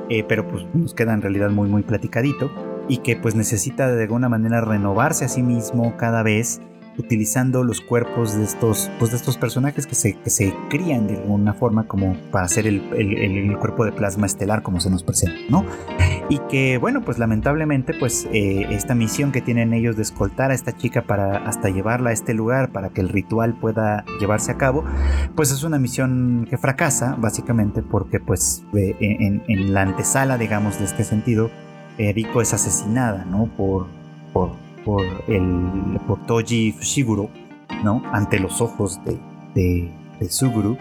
[0.09, 2.51] eh, pero pues nos queda en realidad muy, muy platicadito,
[2.89, 6.61] y que pues necesita de alguna manera renovarse a sí mismo cada vez
[6.99, 11.17] utilizando los cuerpos de estos, pues de estos personajes que se, que se crían de
[11.17, 15.39] alguna forma como para hacer el, el, cuerpo de plasma estelar como se nos presenta,
[15.49, 15.65] ¿no?
[16.29, 20.55] Y que, bueno, pues lamentablemente, pues eh, esta misión que tienen ellos de escoltar a
[20.55, 24.57] esta chica para hasta llevarla a este lugar para que el ritual pueda llevarse a
[24.57, 24.85] cabo,
[25.35, 30.87] pues es una misión que fracasa, básicamente porque pues en, en, la antesala, digamos, de
[30.87, 31.51] este sentido,
[31.99, 33.47] Eriko es asesinada, ¿no?
[33.57, 33.87] Por
[34.87, 37.29] por el por Toji Fushiguro,
[37.83, 38.03] ¿no?
[38.13, 39.19] Ante los ojos de,
[40.21, 40.79] de, Suguru,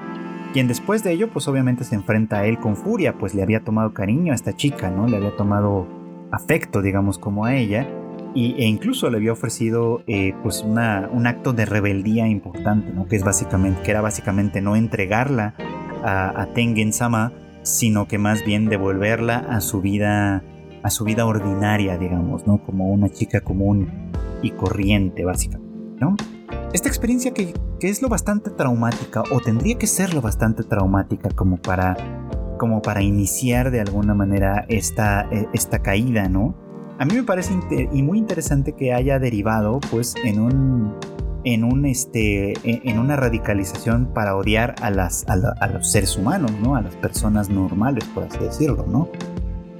[0.54, 3.64] quien después de ello, pues obviamente se enfrenta a él con furia, pues le había
[3.64, 5.08] tomado cariño a esta chica, ¿no?
[5.08, 5.88] Le había tomado
[6.32, 7.90] afecto, digamos, como a ella,
[8.36, 13.08] y, e incluso le había ofrecido, eh, pues, una, un acto de rebeldía importante, ¿no?
[13.08, 15.56] Que es básicamente, que era básicamente no entregarla
[16.04, 17.34] a, a Tengen-sama,
[17.64, 20.44] sino que más bien devolverla a su vida
[20.86, 22.64] a su vida ordinaria, digamos, ¿no?
[22.64, 24.12] Como una chica común
[24.44, 26.16] y corriente, básicamente, ¿no?
[26.74, 31.58] Esta experiencia que, es lo bastante traumática, o tendría que ser lo bastante traumática como
[31.58, 31.98] para,
[32.60, 36.56] como para iniciar de alguna manera esta, e, esta caída, ¿no?
[37.00, 37.54] A mí me parece
[37.92, 40.94] y muy interesante que haya derivado, pues, en un,
[41.46, 46.52] en un este e, en una radicalización para odiar a las a, los seres humanos
[46.62, 49.10] no a las personas normales por así decirlo no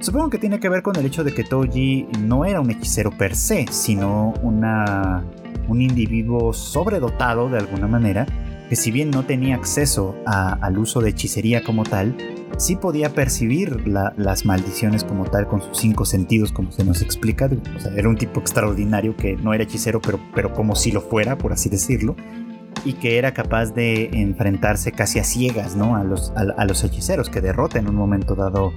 [0.00, 3.10] Supongo que tiene que ver con el hecho de que Toji no era un hechicero
[3.10, 5.24] per se, sino una,
[5.68, 8.26] un individuo sobredotado de alguna manera,
[8.68, 12.14] que si bien no tenía acceso al uso de hechicería como tal,
[12.58, 17.46] sí podía percibir las maldiciones como tal con sus cinco sentidos, como se nos explica.
[17.46, 21.38] O era un tipo extraordinario que no era hechicero, pero, pero como si lo fuera,
[21.38, 22.16] por así decirlo
[22.84, 25.96] y que era capaz de enfrentarse casi a ciegas ¿no?
[25.96, 28.72] a, los, a los hechiceros, que derrota en un momento dado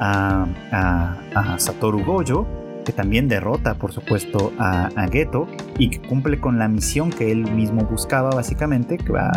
[0.00, 2.46] a, Satoru Gojo,
[2.84, 5.46] que también derrota, por supuesto, a, Geto
[5.78, 9.30] y que cumple con la misión que él mismo buscaba, básicamente, que va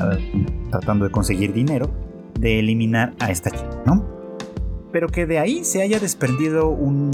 [0.69, 1.89] tratando de conseguir dinero,
[2.39, 4.21] de eliminar a esta chica, ¿no?
[4.91, 7.09] pero que de ahí se haya desprendido un,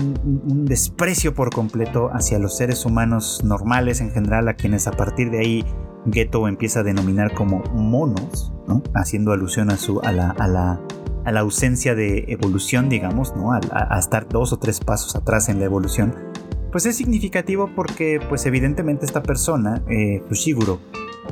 [0.66, 5.40] desprecio por completo hacia los seres humanos normales en general, a quienes a partir de
[5.40, 5.66] ahí
[6.06, 8.54] Ghetto empieza a denominar como monos,
[8.94, 10.80] haciendo alusión a, su, a, a, la,
[11.28, 13.52] a la ausencia de evolución, digamos, ¿no?
[13.52, 16.16] a, estar dos o tres pasos atrás en la evolución,
[16.72, 20.80] pues es significativo porque pues evidentemente esta persona, eh, Fushiguro,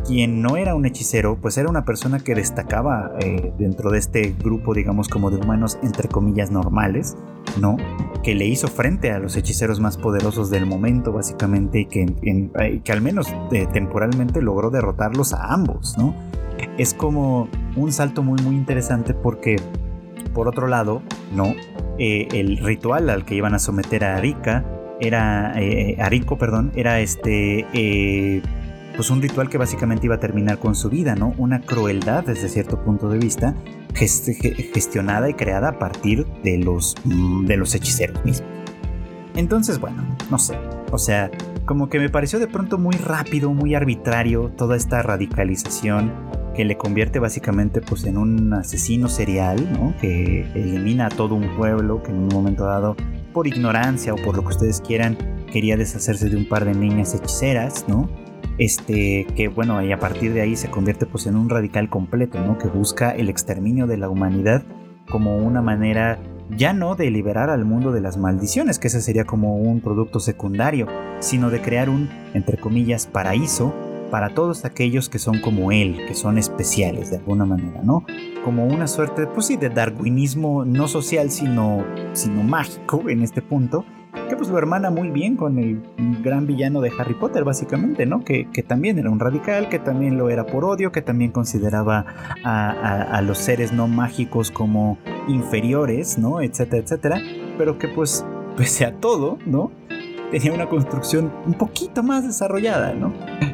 [0.05, 4.35] quien no era un hechicero, pues era una persona que destacaba eh, dentro de este
[4.37, 7.15] grupo, digamos, como de humanos entre comillas normales,
[7.61, 7.77] ¿no?
[8.21, 12.91] Que le hizo frente a los hechiceros más poderosos del momento, básicamente, y que, que
[12.91, 16.13] al menos eh, temporalmente logró derrotarlos a ambos, ¿no?
[16.77, 19.57] Es como un salto muy, muy interesante porque,
[20.35, 21.01] por otro lado,
[21.33, 21.55] ¿no?
[21.97, 24.65] el ritual al que iban a someter a Arika
[24.99, 25.55] era,
[25.99, 27.65] Ariko, perdón, era este
[28.95, 31.33] pues un ritual que básicamente iba a terminar con su vida, ¿no?
[31.37, 33.55] Una crueldad desde cierto punto de vista,
[33.93, 38.49] gestionada y creada a partir de los, mm, de los hechiceros mismos.
[39.35, 40.57] Entonces, bueno, no sé,
[40.91, 41.29] o sea,
[41.65, 46.13] como que me pareció de pronto muy rápido, muy arbitrario toda esta radicalización
[46.55, 49.93] que le convierte básicamente pues en un asesino serial, ¿no?
[49.99, 52.95] Que elimina a todo un pueblo que en un momento dado,
[53.33, 55.17] por ignorancia o por lo que ustedes quieran,
[55.51, 58.09] quería deshacerse de un par de niñas hechiceras, ¿no?
[58.57, 62.39] este, que bueno, y a partir de ahí se convierte pues en un radical completo,
[62.39, 62.57] ¿no?
[62.57, 64.63] Que busca el exterminio de la humanidad
[65.09, 69.25] como una manera ya no de liberar al mundo de las maldiciones, que ese sería
[69.25, 70.87] como un producto secundario,
[71.19, 73.73] sino de crear un, entre comillas, paraíso
[74.15, 78.05] para todos aquellos que son como él, que son especiales de alguna manera, ¿no?
[78.45, 83.83] Como una suerte, pues sí, de darwinismo no social, sino, sino mágico en este punto,
[84.29, 85.83] que pues lo hermana muy bien con el
[86.23, 88.23] gran villano de Harry Potter, básicamente, ¿no?
[88.23, 92.05] Que, también era un radical, que también lo era por odio, que también consideraba
[92.45, 94.97] a, los seres no mágicos como
[95.27, 96.39] inferiores, ¿no?
[96.39, 97.21] Etcétera, etcétera.
[97.57, 99.71] Pero que pues, pese a todo, ¿no?
[100.35, 103.13] Tenía una construcción un poquito más desarrollada, ¿no?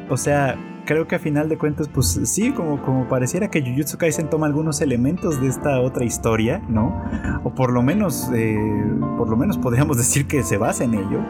[0.10, 4.00] O sea, creo que a final de cuentas, pues sí, como, como pareciera que Jujutsu
[4.00, 7.00] Kaisen toma algunos elementos de esta otra historia, ¿no?
[7.44, 8.58] O por lo menos, eh,
[9.16, 11.24] por lo menos podríamos decir que se basa en ello,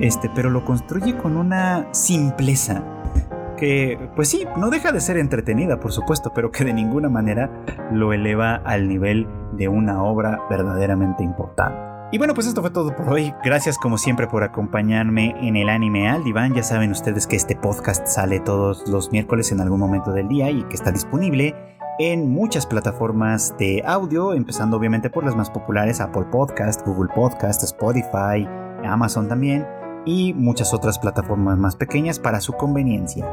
[0.00, 2.82] este, pero lo construye con una simpleza
[3.56, 7.48] que, pues sí, no deja de ser entretenida, por supuesto, pero que de ninguna manera
[7.92, 11.85] lo eleva al nivel de una obra verdaderamente importante.
[12.12, 13.34] Y bueno, pues esto fue todo por hoy.
[13.42, 16.54] Gracias como siempre por acompañarme en el anime al diván.
[16.54, 20.48] Ya saben ustedes que este podcast sale todos los miércoles en algún momento del día
[20.50, 21.56] y que está disponible
[21.98, 27.64] en muchas plataformas de audio, empezando obviamente por las más populares, Apple Podcast, Google Podcast,
[27.64, 28.46] Spotify,
[28.84, 29.66] Amazon también
[30.04, 33.26] y muchas otras plataformas más pequeñas para su conveniencia.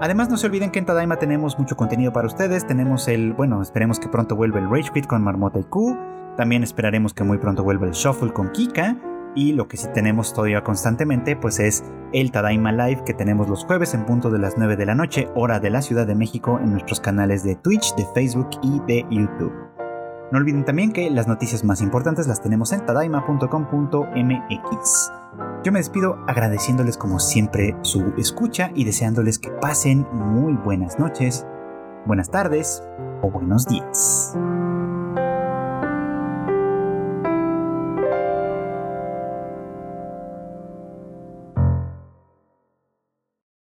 [0.00, 2.66] Además, no se olviden que en Tadaima tenemos mucho contenido para ustedes.
[2.66, 5.96] Tenemos el, bueno, esperemos que pronto vuelva el Rage Quit con Marmota y Q.
[6.36, 8.96] También esperaremos que muy pronto vuelva el Shuffle con Kika.
[9.34, 11.84] Y lo que sí tenemos todavía constantemente, pues es
[12.14, 15.28] el Tadaima Live que tenemos los jueves en punto de las 9 de la noche,
[15.34, 19.04] hora de la Ciudad de México, en nuestros canales de Twitch, de Facebook y de
[19.10, 19.52] YouTube.
[20.32, 25.12] No olviden también que las noticias más importantes las tenemos en tadaima.com.mx.
[25.62, 31.46] Yo me despido agradeciéndoles como siempre su escucha y deseándoles que pasen muy buenas noches,
[32.06, 32.82] buenas tardes
[33.22, 34.34] o buenos días.